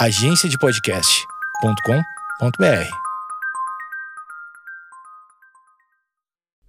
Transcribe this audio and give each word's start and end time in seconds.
agenciadepodcast.com.br. 0.00 2.90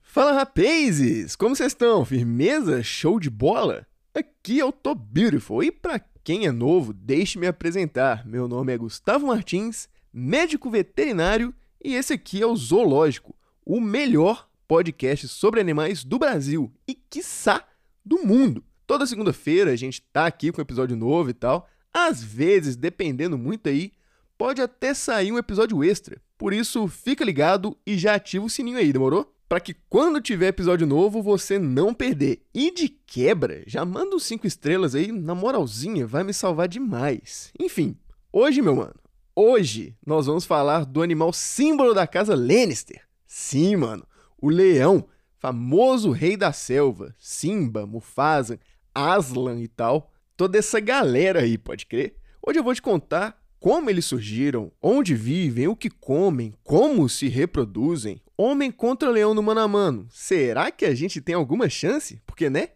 Fala 0.02 0.34
rapazes, 0.34 1.38
como 1.38 1.56
vocês 1.56 1.72
estão? 1.72 2.04
Firmeza? 2.04 2.84
Show 2.84 3.22
de 3.22 3.30
bola? 3.30 3.88
Aqui 4.14 4.60
eu 4.60 4.74
tô 4.74 4.94
beautiful 4.94 5.64
e 5.64 5.72
para 5.72 6.02
quem 6.26 6.46
é 6.46 6.52
novo, 6.52 6.92
deixe-me 6.92 7.48
apresentar. 7.48 8.28
Meu 8.28 8.50
nome 8.50 8.74
é 8.74 8.78
Gustavo 8.78 9.28
Martins, 9.28 9.88
médico 10.12 10.70
veterinário 10.70 11.56
e 11.82 11.96
esse 11.96 12.12
aqui 12.12 12.42
é 12.42 12.46
o 12.46 12.54
Zoológico, 12.54 13.34
o 13.66 13.80
melhor 13.80 14.46
podcast 14.68 15.30
sobre 15.30 15.62
animais 15.62 16.04
do 16.04 16.20
Brasil 16.20 16.70
e 16.86 16.96
quiçá 16.96 17.64
do 18.04 18.26
mundo. 18.26 18.62
Toda 18.86 19.08
segunda-feira 19.08 19.72
a 19.72 19.78
gente 19.78 20.02
tá 20.12 20.26
aqui 20.26 20.52
com 20.52 20.60
um 20.60 20.64
episódio 20.64 20.98
novo 20.98 21.30
e 21.30 21.34
tal. 21.34 21.70
Às 21.94 22.24
vezes, 22.24 22.76
dependendo 22.76 23.38
muito 23.38 23.68
aí, 23.68 23.92
pode 24.38 24.62
até 24.62 24.94
sair 24.94 25.32
um 25.32 25.38
episódio 25.38 25.84
extra. 25.84 26.22
Por 26.38 26.54
isso, 26.54 26.88
fica 26.88 27.24
ligado 27.24 27.78
e 27.86 27.98
já 27.98 28.16
ativa 28.16 28.46
o 28.46 28.50
sininho 28.50 28.78
aí, 28.78 28.92
demorou? 28.92 29.34
Para 29.48 29.60
que 29.60 29.76
quando 29.90 30.22
tiver 30.22 30.48
episódio 30.48 30.88
novo 30.88 31.22
você 31.22 31.60
não 31.60 31.94
perder. 31.94 32.42
E 32.54 32.74
de 32.74 32.88
quebra, 32.88 33.64
já 33.68 33.84
manda 33.84 34.16
uns 34.16 34.24
5 34.24 34.48
estrelas 34.48 34.96
aí, 34.96 35.12
na 35.12 35.36
moralzinha, 35.36 36.08
vai 36.08 36.24
me 36.24 36.34
salvar 36.34 36.68
demais. 36.68 37.52
Enfim, 37.60 37.98
hoje, 38.32 38.62
meu 38.62 38.76
mano, 38.76 38.96
hoje 39.36 39.96
nós 40.06 40.26
vamos 40.26 40.46
falar 40.46 40.86
do 40.86 41.02
animal 41.02 41.34
símbolo 41.34 41.94
da 41.94 42.08
casa 42.08 42.34
Lannister. 42.34 43.02
Sim, 43.28 43.76
mano, 43.76 44.08
o 44.42 44.50
leão, 44.50 45.06
famoso 45.38 46.12
rei 46.12 46.38
da 46.38 46.54
selva, 46.54 47.14
Simba, 47.20 47.86
Mufasa, 47.86 48.60
Aslan 48.94 49.60
e 49.60 49.68
tal 49.68 50.11
toda 50.42 50.58
essa 50.58 50.80
galera 50.80 51.42
aí, 51.42 51.56
pode 51.56 51.86
crer? 51.86 52.16
Hoje 52.42 52.58
eu 52.58 52.64
vou 52.64 52.74
te 52.74 52.82
contar 52.82 53.40
como 53.60 53.92
eles 53.92 54.06
surgiram, 54.06 54.72
onde 54.82 55.14
vivem, 55.14 55.68
o 55.68 55.76
que 55.76 55.88
comem, 55.88 56.56
como 56.64 57.08
se 57.08 57.28
reproduzem. 57.28 58.20
Homem 58.36 58.72
contra 58.72 59.12
leão 59.12 59.36
no 59.36 59.44
mano 59.44 59.60
a 59.60 59.68
mano. 59.68 60.08
Será 60.10 60.72
que 60.72 60.84
a 60.84 60.96
gente 60.96 61.22
tem 61.22 61.36
alguma 61.36 61.70
chance? 61.70 62.20
Porque, 62.26 62.50
né? 62.50 62.70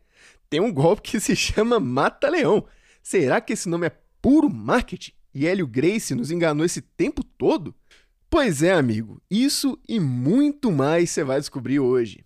Tem 0.48 0.60
um 0.60 0.72
golpe 0.72 1.10
que 1.10 1.20
se 1.20 1.36
chama 1.36 1.80
Mata-Leão. 1.80 2.68
Será 3.02 3.42
que 3.42 3.54
esse 3.54 3.68
nome 3.68 3.88
é 3.88 3.98
puro 4.22 4.48
marketing? 4.48 5.14
E 5.34 5.48
Hélio 5.48 5.66
Grace 5.66 6.14
nos 6.14 6.30
enganou 6.30 6.68
esse 6.68 6.82
tempo 6.82 7.24
todo? 7.24 7.74
Pois 8.30 8.62
é, 8.62 8.74
amigo. 8.74 9.20
Isso 9.28 9.76
e 9.90 10.00
muito 10.00 10.72
mais 10.72 11.10
você 11.10 11.24
vai 11.24 11.40
descobrir 11.40 11.80
hoje. 11.80 12.24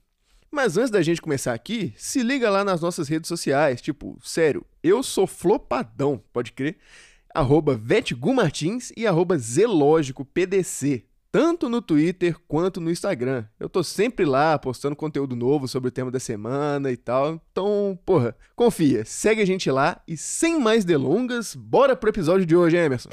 Mas 0.51 0.75
antes 0.75 0.91
da 0.91 1.01
gente 1.01 1.21
começar 1.21 1.53
aqui, 1.53 1.93
se 1.95 2.23
liga 2.23 2.49
lá 2.49 2.65
nas 2.65 2.81
nossas 2.81 3.07
redes 3.07 3.29
sociais. 3.29 3.81
Tipo, 3.81 4.19
sério, 4.21 4.65
eu 4.83 5.03
sou 5.03 5.27
flopadão, 5.27 6.21
pode 6.31 6.51
crer? 6.51 6.77
Arroba 7.33 7.75
Vetgumartins 7.75 8.91
e 8.97 9.05
arroba 9.05 9.37
ZelógicoPDC. 9.37 11.05
Tanto 11.31 11.69
no 11.69 11.79
Twitter 11.79 12.35
quanto 12.47 12.81
no 12.81 12.89
Instagram. 12.89 13.45
Eu 13.59 13.69
tô 13.69 13.83
sempre 13.83 14.25
lá 14.25 14.57
postando 14.57 14.95
conteúdo 14.95 15.35
novo 15.35 15.67
sobre 15.67 15.89
o 15.89 15.91
tema 15.91 16.09
da 16.09 16.19
semana 16.19 16.91
e 16.91 16.97
tal. 16.97 17.39
Então, 17.51 17.99
porra, 18.03 18.35
confia, 18.55 19.05
segue 19.05 19.39
a 19.39 19.45
gente 19.45 19.69
lá 19.69 20.01
e 20.07 20.17
sem 20.17 20.59
mais 20.59 20.83
delongas, 20.83 21.53
bora 21.53 21.95
pro 21.95 22.09
episódio 22.09 22.47
de 22.47 22.55
hoje, 22.55 22.77
Emerson. 22.77 23.09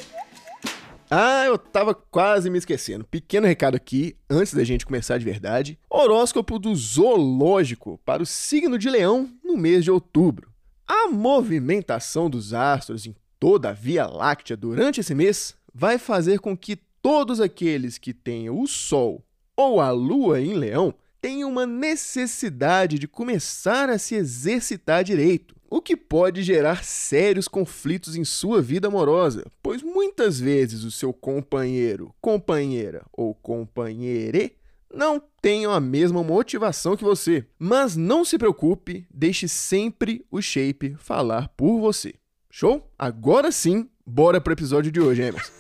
Ah, 1.11 1.44
eu 1.44 1.59
tava 1.59 1.94
quase 1.94 2.50
me 2.50 2.59
esquecendo. 2.59 3.05
Pequeno 3.05 3.47
recado 3.47 3.77
aqui, 3.77 4.17
antes 4.28 4.55
da 4.55 4.64
gente 4.64 4.87
começar 4.87 5.19
de 5.19 5.25
verdade. 5.25 5.78
Horóscopo 5.89 6.59
do 6.59 6.75
zoológico 6.75 8.00
para 8.05 8.22
o 8.22 8.27
signo 8.27 8.78
de 8.78 8.91
Leão 8.91 9.31
no 9.44 9.56
mês 9.56 9.84
de 9.84 9.91
outubro. 9.91 10.56
A 10.87 11.09
movimentação 11.09 12.31
dos 12.31 12.55
astros 12.55 13.06
em 13.06 13.15
toda 13.41 13.70
a 13.70 13.73
Via 13.73 14.06
Láctea 14.06 14.56
durante 14.56 15.01
esse 15.01 15.15
mês 15.15 15.56
vai 15.75 15.98
fazer 15.98 16.39
com 16.39 16.56
que 16.56 16.77
todos 17.03 17.41
aqueles 17.41 17.98
que 17.98 18.15
tenham 18.15 18.61
o 18.61 18.69
Sol 18.69 19.25
ou 19.56 19.81
a 19.81 19.91
Lua 19.91 20.41
em 20.41 20.55
Leão 20.55 20.95
tenham 21.20 21.51
uma 21.51 21.67
necessidade 21.67 23.00
de 23.00 23.09
começar 23.09 23.91
a 23.91 23.99
se 23.99 24.15
exercitar 24.15 25.03
direito 25.03 25.56
o 25.69 25.83
que 25.83 25.97
pode 25.97 26.44
gerar 26.44 26.84
sérios 26.84 27.49
conflitos 27.49 28.15
em 28.15 28.25
sua 28.25 28.62
vida 28.62 28.87
amorosa, 28.87 29.44
pois 29.60 29.83
muitas 29.83 30.39
vezes 30.39 30.84
o 30.84 30.91
seu 30.93 31.12
companheiro, 31.12 32.15
companheira 32.21 33.05
ou 33.12 33.34
companheire 33.34 34.56
não 34.97 35.23
tenham 35.43 35.73
a 35.73 35.79
mesma 35.79 36.23
motivação 36.25 36.97
que 36.97 37.05
você. 37.05 37.47
Mas 37.59 37.95
não 37.95 38.25
se 38.25 38.39
preocupe, 38.39 39.07
deixe 39.12 39.47
sempre 39.47 40.25
o 40.31 40.41
shape 40.41 40.97
falar 40.99 41.49
por 41.51 41.79
você. 41.79 42.15
Show? 42.51 42.91
Agora 42.99 43.53
sim, 43.53 43.91
bora 44.07 44.41
pro 44.41 44.55
episódio 44.55 44.91
de 44.91 44.99
hoje, 44.99 45.23
Emerson. 45.23 45.53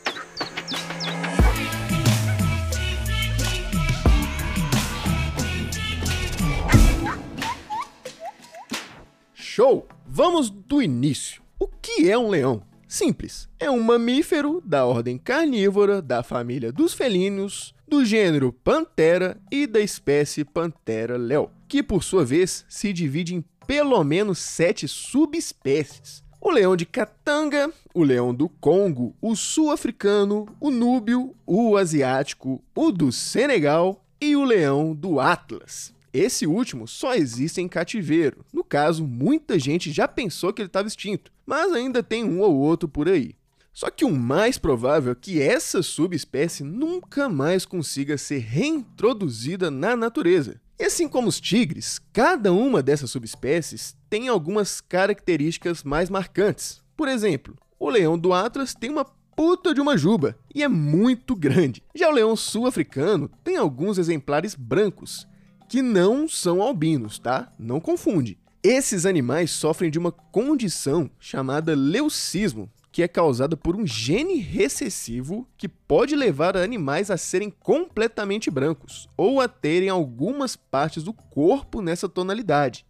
Show! 9.34 9.86
Vamos 10.06 10.48
do 10.48 10.80
início. 10.80 11.42
O 11.58 11.66
que 11.66 12.10
é 12.10 12.16
um 12.16 12.30
leão? 12.30 12.62
Simples. 12.88 13.48
É 13.60 13.70
um 13.70 13.82
mamífero 13.82 14.62
da 14.64 14.86
ordem 14.86 15.18
carnívora, 15.18 16.00
da 16.00 16.22
família 16.22 16.72
dos 16.72 16.94
felinos, 16.94 17.74
do 17.88 18.04
gênero 18.04 18.52
Pantera 18.52 19.40
e 19.50 19.66
da 19.66 19.80
espécie 19.80 20.44
Pantera 20.44 21.16
leo, 21.16 21.50
que 21.68 21.82
por 21.82 22.02
sua 22.02 22.24
vez 22.24 22.64
se 22.68 22.92
divide 22.92 23.34
em 23.34 23.44
pelo 23.66 24.02
menos 24.04 24.38
sete 24.38 24.86
subespécies. 24.86 26.24
O 26.40 26.50
leão 26.50 26.76
de 26.76 26.86
Katanga, 26.86 27.72
o 27.94 28.04
leão 28.04 28.32
do 28.32 28.48
Congo, 28.48 29.16
o 29.20 29.34
sul-africano, 29.34 30.46
o 30.60 30.70
núbio, 30.70 31.34
o 31.44 31.76
asiático, 31.76 32.62
o 32.74 32.92
do 32.92 33.10
Senegal 33.10 34.04
e 34.20 34.36
o 34.36 34.44
leão 34.44 34.94
do 34.94 35.18
Atlas. 35.18 35.94
Esse 36.12 36.46
último 36.46 36.86
só 36.86 37.14
existe 37.14 37.60
em 37.60 37.68
cativeiro. 37.68 38.44
No 38.52 38.64
caso, 38.64 39.06
muita 39.06 39.58
gente 39.58 39.92
já 39.92 40.06
pensou 40.08 40.52
que 40.52 40.62
ele 40.62 40.68
estava 40.68 40.88
extinto, 40.88 41.32
mas 41.44 41.72
ainda 41.72 42.02
tem 42.02 42.24
um 42.24 42.40
ou 42.40 42.56
outro 42.56 42.88
por 42.88 43.08
aí. 43.08 43.34
Só 43.76 43.90
que 43.90 44.06
o 44.06 44.10
mais 44.10 44.56
provável 44.56 45.12
é 45.12 45.14
que 45.14 45.38
essa 45.38 45.82
subespécie 45.82 46.64
nunca 46.64 47.28
mais 47.28 47.66
consiga 47.66 48.16
ser 48.16 48.38
reintroduzida 48.38 49.70
na 49.70 49.94
natureza. 49.94 50.58
E 50.80 50.84
assim 50.84 51.06
como 51.06 51.28
os 51.28 51.38
tigres, 51.38 52.00
cada 52.10 52.54
uma 52.54 52.82
dessas 52.82 53.10
subespécies 53.10 53.94
tem 54.08 54.28
algumas 54.28 54.80
características 54.80 55.84
mais 55.84 56.08
marcantes. 56.08 56.82
Por 56.96 57.06
exemplo, 57.06 57.54
o 57.78 57.90
leão 57.90 58.18
do 58.18 58.32
Atlas 58.32 58.72
tem 58.72 58.88
uma 58.88 59.04
puta 59.04 59.74
de 59.74 59.80
uma 59.82 59.98
juba 59.98 60.38
e 60.54 60.62
é 60.62 60.68
muito 60.68 61.36
grande. 61.36 61.82
Já 61.94 62.08
o 62.08 62.14
leão 62.14 62.34
sul-africano 62.34 63.30
tem 63.44 63.58
alguns 63.58 63.98
exemplares 63.98 64.54
brancos 64.54 65.28
que 65.68 65.82
não 65.82 66.26
são 66.26 66.62
albinos, 66.62 67.18
tá? 67.18 67.52
Não 67.58 67.78
confunde. 67.78 68.38
Esses 68.62 69.06
animais 69.06 69.50
sofrem 69.50 69.90
de 69.90 69.98
uma 69.98 70.10
condição 70.10 71.10
chamada 71.20 71.74
leucismo, 71.76 72.68
que 72.96 73.02
é 73.02 73.08
causada 73.08 73.58
por 73.58 73.76
um 73.76 73.86
gene 73.86 74.38
recessivo 74.38 75.46
que 75.58 75.68
pode 75.68 76.16
levar 76.16 76.56
animais 76.56 77.10
a 77.10 77.18
serem 77.18 77.50
completamente 77.50 78.50
brancos 78.50 79.06
ou 79.18 79.38
a 79.38 79.46
terem 79.46 79.90
algumas 79.90 80.56
partes 80.56 81.02
do 81.02 81.12
corpo 81.12 81.82
nessa 81.82 82.08
tonalidade. 82.08 82.86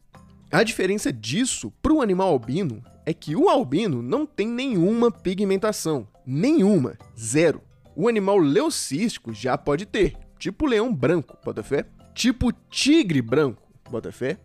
A 0.53 0.62
diferença 0.62 1.12
disso 1.12 1.72
para 1.83 1.93
o 1.93 2.00
animal 2.00 2.28
albino 2.28 2.84
é 3.05 3.12
que 3.12 3.34
o 3.34 3.49
albino 3.49 4.00
não 4.00 4.25
tem 4.25 4.47
nenhuma 4.47 5.11
pigmentação, 5.11 6.06
nenhuma, 6.25 6.97
zero. 7.19 7.61
O 7.97 8.06
animal 8.06 8.39
leucístico 8.39 9.33
já 9.33 9.59
pode 9.59 9.87
ter, 9.87 10.16
tipo 10.39 10.66
leão 10.66 10.95
branco, 10.95 11.37
pode 11.43 11.65
fé? 11.65 11.84
tipo 12.15 12.53
tigre 12.71 13.21
branco, 13.21 13.61
bota 13.91 14.12
fé? 14.12 14.39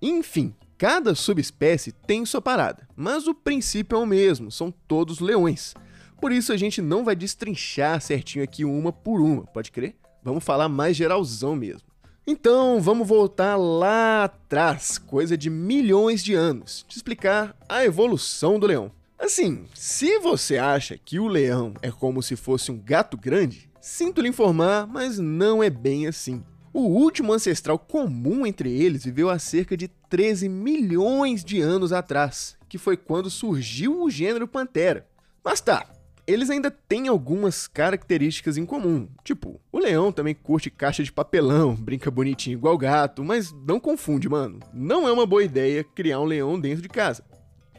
Enfim, 0.00 0.54
cada 0.80 1.14
subespécie 1.14 1.92
tem 1.92 2.24
sua 2.24 2.40
parada, 2.40 2.88
mas 2.96 3.26
o 3.26 3.34
princípio 3.34 3.96
é 3.96 3.98
o 3.98 4.06
mesmo, 4.06 4.50
são 4.50 4.72
todos 4.88 5.20
leões. 5.20 5.74
Por 6.18 6.32
isso 6.32 6.54
a 6.54 6.56
gente 6.56 6.80
não 6.80 7.04
vai 7.04 7.14
destrinchar 7.14 8.00
certinho 8.00 8.42
aqui 8.42 8.64
uma 8.64 8.90
por 8.90 9.20
uma, 9.20 9.42
pode 9.42 9.70
crer? 9.70 9.94
Vamos 10.24 10.42
falar 10.42 10.70
mais 10.70 10.96
geralzão 10.96 11.54
mesmo. 11.54 11.82
Então, 12.26 12.80
vamos 12.80 13.06
voltar 13.06 13.56
lá 13.56 14.24
atrás, 14.24 14.96
coisa 14.96 15.36
de 15.36 15.50
milhões 15.50 16.24
de 16.24 16.32
anos, 16.32 16.82
te 16.88 16.96
explicar 16.96 17.54
a 17.68 17.84
evolução 17.84 18.58
do 18.58 18.66
leão. 18.66 18.90
Assim, 19.18 19.66
se 19.74 20.18
você 20.20 20.56
acha 20.56 20.96
que 20.96 21.20
o 21.20 21.28
leão 21.28 21.74
é 21.82 21.90
como 21.90 22.22
se 22.22 22.36
fosse 22.36 22.72
um 22.72 22.80
gato 22.80 23.18
grande, 23.18 23.68
sinto 23.82 24.22
lhe 24.22 24.30
informar, 24.30 24.86
mas 24.86 25.18
não 25.18 25.62
é 25.62 25.68
bem 25.68 26.06
assim. 26.06 26.42
O 26.72 26.82
último 26.82 27.32
ancestral 27.32 27.78
comum 27.78 28.46
entre 28.46 28.70
eles 28.70 29.04
viveu 29.04 29.28
há 29.28 29.40
cerca 29.40 29.76
de 29.76 29.88
13 29.88 30.48
milhões 30.48 31.44
de 31.44 31.60
anos 31.60 31.92
atrás, 31.92 32.56
que 32.68 32.78
foi 32.78 32.96
quando 32.96 33.28
surgiu 33.28 34.02
o 34.02 34.08
gênero 34.08 34.46
Pantera. 34.46 35.04
Mas 35.42 35.60
tá, 35.60 35.84
eles 36.28 36.48
ainda 36.48 36.70
têm 36.70 37.08
algumas 37.08 37.66
características 37.66 38.56
em 38.56 38.64
comum. 38.64 39.08
Tipo, 39.24 39.60
o 39.72 39.80
leão 39.80 40.12
também 40.12 40.32
curte 40.32 40.70
caixa 40.70 41.02
de 41.02 41.10
papelão, 41.10 41.74
brinca 41.74 42.08
bonitinho 42.08 42.56
igual 42.56 42.78
gato, 42.78 43.24
mas 43.24 43.52
não 43.66 43.80
confunde, 43.80 44.28
mano. 44.28 44.60
Não 44.72 45.08
é 45.08 45.12
uma 45.12 45.26
boa 45.26 45.42
ideia 45.42 45.82
criar 45.82 46.20
um 46.20 46.24
leão 46.24 46.60
dentro 46.60 46.82
de 46.82 46.88
casa. 46.88 47.24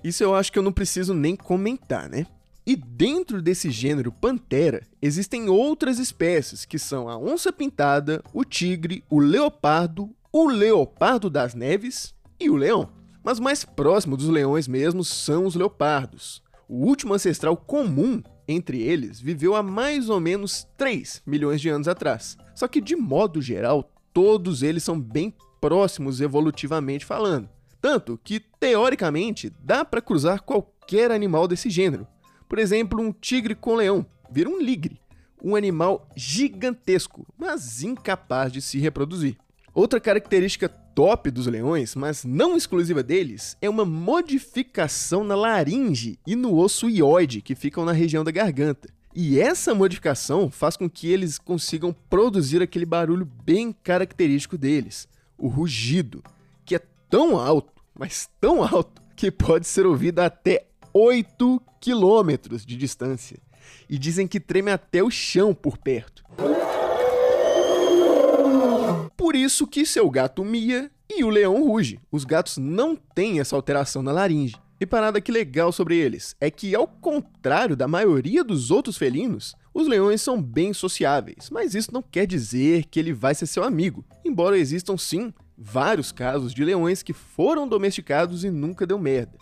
Isso 0.03 0.21
eu 0.21 0.35
acho 0.35 0.51
que 0.51 0.59
eu 0.59 0.63
não 0.63 0.73
preciso 0.73 1.13
nem 1.13 1.35
comentar, 1.35 2.09
né? 2.09 2.25
E 2.65 2.75
dentro 2.75 3.41
desse 3.41 3.71
gênero 3.71 4.11
Pantera, 4.11 4.83
existem 5.01 5.49
outras 5.49 5.97
espécies, 5.97 6.63
que 6.63 6.77
são 6.77 7.09
a 7.09 7.17
onça 7.17 7.51
pintada, 7.51 8.23
o 8.33 8.43
tigre, 8.43 9.03
o 9.09 9.19
leopardo, 9.19 10.09
o 10.31 10.47
leopardo 10.47 11.29
das 11.29 11.55
neves 11.55 12.13
e 12.39 12.49
o 12.49 12.55
leão. 12.55 12.89
Mas 13.23 13.39
mais 13.39 13.65
próximo 13.65 14.15
dos 14.15 14.27
leões 14.27 14.67
mesmos 14.67 15.07
são 15.07 15.45
os 15.45 15.55
leopardos. 15.55 16.43
O 16.67 16.85
último 16.85 17.13
ancestral 17.13 17.57
comum 17.57 18.21
entre 18.47 18.81
eles 18.81 19.19
viveu 19.19 19.55
há 19.55 19.63
mais 19.63 20.09
ou 20.09 20.19
menos 20.19 20.67
3 20.77 21.21
milhões 21.25 21.61
de 21.61 21.69
anos 21.69 21.87
atrás. 21.87 22.37
Só 22.55 22.67
que, 22.67 22.81
de 22.81 22.95
modo 22.95 23.41
geral, 23.41 23.91
todos 24.13 24.61
eles 24.61 24.83
são 24.83 24.99
bem 24.99 25.33
próximos 25.59 26.21
evolutivamente 26.21 27.05
falando. 27.05 27.49
Tanto 27.81 28.19
que, 28.23 28.39
teoricamente, 28.39 29.51
dá 29.63 29.83
para 29.83 30.01
cruzar 30.01 30.41
qualquer 30.43 31.11
animal 31.11 31.47
desse 31.47 31.69
gênero. 31.69 32.07
Por 32.51 32.59
exemplo, 32.59 33.01
um 33.01 33.13
tigre 33.13 33.55
com 33.55 33.75
leão 33.75 34.05
vira 34.29 34.49
um 34.49 34.61
ligre, 34.61 34.99
um 35.41 35.55
animal 35.55 36.05
gigantesco, 36.17 37.25
mas 37.37 37.81
incapaz 37.81 38.51
de 38.51 38.61
se 38.61 38.77
reproduzir. 38.77 39.37
Outra 39.73 40.01
característica 40.01 40.67
top 40.67 41.31
dos 41.31 41.47
leões, 41.47 41.95
mas 41.95 42.25
não 42.25 42.57
exclusiva 42.57 43.01
deles, 43.01 43.55
é 43.61 43.69
uma 43.69 43.85
modificação 43.85 45.23
na 45.23 45.33
laringe 45.33 46.19
e 46.27 46.35
no 46.35 46.57
osso 46.57 46.89
ióide 46.89 47.41
que 47.41 47.55
ficam 47.55 47.85
na 47.85 47.93
região 47.93 48.21
da 48.21 48.31
garganta. 48.31 48.89
E 49.15 49.39
essa 49.39 49.73
modificação 49.73 50.51
faz 50.51 50.75
com 50.75 50.89
que 50.89 51.07
eles 51.07 51.39
consigam 51.39 51.95
produzir 52.09 52.61
aquele 52.61 52.85
barulho 52.85 53.25
bem 53.45 53.71
característico 53.71 54.57
deles, 54.57 55.07
o 55.37 55.47
rugido, 55.47 56.21
que 56.65 56.75
é 56.75 56.81
tão 57.09 57.39
alto, 57.39 57.81
mas 57.97 58.29
tão 58.41 58.61
alto, 58.61 59.01
que 59.15 59.31
pode 59.31 59.65
ser 59.65 59.85
ouvido 59.85 60.19
até 60.19 60.65
8 60.93 61.70
quilômetros 61.81 62.65
de 62.65 62.77
distância. 62.77 63.39
E 63.89 63.97
dizem 63.97 64.27
que 64.27 64.39
treme 64.39 64.71
até 64.71 65.03
o 65.03 65.11
chão 65.11 65.53
por 65.53 65.77
perto. 65.77 66.23
Por 69.17 69.35
isso 69.35 69.67
que 69.67 69.85
seu 69.85 70.09
gato 70.09 70.45
mia 70.45 70.89
e 71.09 71.23
o 71.23 71.29
leão 71.29 71.63
ruge. 71.65 71.99
Os 72.11 72.23
gatos 72.23 72.57
não 72.57 72.95
têm 72.95 73.39
essa 73.39 73.55
alteração 73.55 74.01
na 74.01 74.11
laringe. 74.11 74.55
E 74.79 74.85
parada 74.85 75.21
que 75.21 75.31
legal 75.31 75.71
sobre 75.71 75.95
eles 75.95 76.35
é 76.39 76.49
que, 76.49 76.73
ao 76.73 76.87
contrário 76.87 77.75
da 77.75 77.87
maioria 77.87 78.43
dos 78.43 78.71
outros 78.71 78.97
felinos, 78.97 79.55
os 79.73 79.87
leões 79.87 80.21
são 80.21 80.41
bem 80.41 80.73
sociáveis, 80.73 81.49
mas 81.51 81.75
isso 81.75 81.93
não 81.93 82.01
quer 82.01 82.25
dizer 82.25 82.85
que 82.85 82.99
ele 82.99 83.13
vai 83.13 83.35
ser 83.35 83.45
seu 83.45 83.63
amigo, 83.63 84.03
embora 84.25 84.57
existam 84.57 84.97
sim 84.97 85.31
vários 85.55 86.11
casos 86.11 86.51
de 86.51 86.65
leões 86.65 87.03
que 87.03 87.13
foram 87.13 87.67
domesticados 87.67 88.43
e 88.43 88.49
nunca 88.49 88.87
deu 88.87 88.97
merda. 88.97 89.37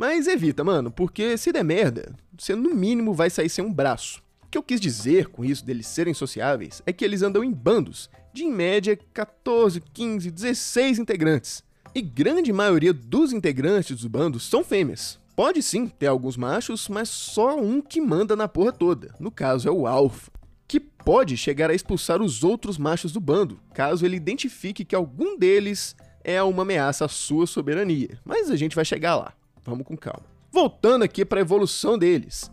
Mas 0.00 0.26
evita, 0.26 0.64
mano, 0.64 0.90
porque 0.90 1.36
se 1.36 1.52
der 1.52 1.62
merda, 1.62 2.14
você 2.34 2.54
no 2.54 2.74
mínimo 2.74 3.12
vai 3.12 3.28
sair 3.28 3.50
sem 3.50 3.62
um 3.62 3.70
braço. 3.70 4.22
O 4.42 4.46
que 4.50 4.56
eu 4.56 4.62
quis 4.62 4.80
dizer 4.80 5.26
com 5.26 5.44
isso 5.44 5.62
deles 5.62 5.86
serem 5.88 6.14
sociáveis 6.14 6.80
é 6.86 6.92
que 6.94 7.04
eles 7.04 7.20
andam 7.20 7.44
em 7.44 7.52
bandos 7.52 8.08
de 8.32 8.44
em 8.44 8.50
média 8.50 8.98
14, 9.12 9.78
15, 9.92 10.30
16 10.30 11.00
integrantes. 11.00 11.62
E 11.94 12.00
grande 12.00 12.50
maioria 12.50 12.94
dos 12.94 13.30
integrantes 13.30 13.94
dos 13.94 14.06
bandos 14.06 14.48
são 14.48 14.64
fêmeas. 14.64 15.20
Pode 15.36 15.62
sim 15.62 15.86
ter 15.86 16.06
alguns 16.06 16.34
machos, 16.34 16.88
mas 16.88 17.10
só 17.10 17.60
um 17.60 17.82
que 17.82 18.00
manda 18.00 18.34
na 18.34 18.48
porra 18.48 18.72
toda. 18.72 19.14
No 19.20 19.30
caso 19.30 19.68
é 19.68 19.70
o 19.70 19.86
alfa, 19.86 20.30
que 20.66 20.80
pode 20.80 21.36
chegar 21.36 21.68
a 21.68 21.74
expulsar 21.74 22.22
os 22.22 22.42
outros 22.42 22.78
machos 22.78 23.12
do 23.12 23.20
bando, 23.20 23.60
caso 23.74 24.06
ele 24.06 24.16
identifique 24.16 24.82
que 24.82 24.96
algum 24.96 25.36
deles 25.36 25.94
é 26.24 26.42
uma 26.42 26.62
ameaça 26.62 27.04
à 27.04 27.08
sua 27.08 27.46
soberania. 27.46 28.18
Mas 28.24 28.50
a 28.50 28.56
gente 28.56 28.74
vai 28.74 28.84
chegar 28.86 29.14
lá. 29.14 29.34
Vamos 29.70 29.86
com 29.86 29.96
calma. 29.96 30.26
Voltando 30.50 31.04
aqui 31.04 31.24
para 31.24 31.38
a 31.38 31.42
evolução 31.42 31.96
deles. 31.96 32.50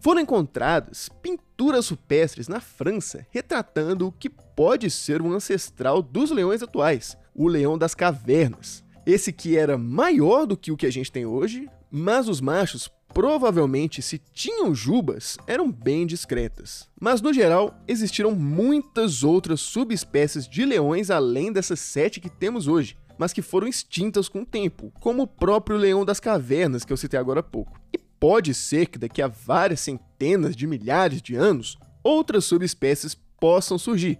Foram 0.00 0.20
encontradas 0.20 1.08
pinturas 1.22 1.88
rupestres 1.88 2.48
na 2.48 2.60
França 2.60 3.24
retratando 3.30 4.08
o 4.08 4.12
que 4.12 4.28
pode 4.28 4.90
ser 4.90 5.22
um 5.22 5.32
ancestral 5.32 6.02
dos 6.02 6.30
leões 6.30 6.62
atuais, 6.62 7.16
o 7.34 7.46
leão 7.46 7.78
das 7.78 7.94
cavernas. 7.94 8.84
Esse 9.06 9.32
que 9.32 9.56
era 9.56 9.78
maior 9.78 10.44
do 10.44 10.56
que 10.56 10.72
o 10.72 10.76
que 10.76 10.86
a 10.86 10.92
gente 10.92 11.12
tem 11.12 11.24
hoje, 11.24 11.70
mas 11.90 12.28
os 12.28 12.40
machos 12.40 12.90
provavelmente, 13.14 14.02
se 14.02 14.18
tinham 14.18 14.74
jubas, 14.74 15.38
eram 15.46 15.72
bem 15.72 16.06
discretas. 16.06 16.86
Mas 17.00 17.22
no 17.22 17.32
geral, 17.32 17.80
existiram 17.88 18.32
muitas 18.32 19.24
outras 19.24 19.60
subespécies 19.60 20.46
de 20.46 20.66
leões 20.66 21.10
além 21.10 21.50
dessas 21.50 21.80
sete 21.80 22.20
que 22.20 22.28
temos 22.28 22.68
hoje, 22.68 22.94
mas 23.18 23.32
que 23.32 23.42
foram 23.42 23.66
extintas 23.66 24.28
com 24.28 24.42
o 24.42 24.46
tempo, 24.46 24.92
como 25.00 25.22
o 25.22 25.26
próprio 25.26 25.76
leão 25.76 26.04
das 26.04 26.20
cavernas 26.20 26.84
que 26.84 26.92
eu 26.92 26.96
citei 26.96 27.18
agora 27.18 27.40
há 27.40 27.42
pouco. 27.42 27.80
E 27.92 27.98
pode 27.98 28.54
ser 28.54 28.86
que 28.86 28.98
daqui 28.98 29.22
a 29.22 29.28
várias 29.28 29.80
centenas 29.80 30.56
de 30.56 30.66
milhares 30.66 31.20
de 31.20 31.34
anos, 31.34 31.78
outras 32.02 32.44
subespécies 32.44 33.16
possam 33.38 33.78
surgir, 33.78 34.18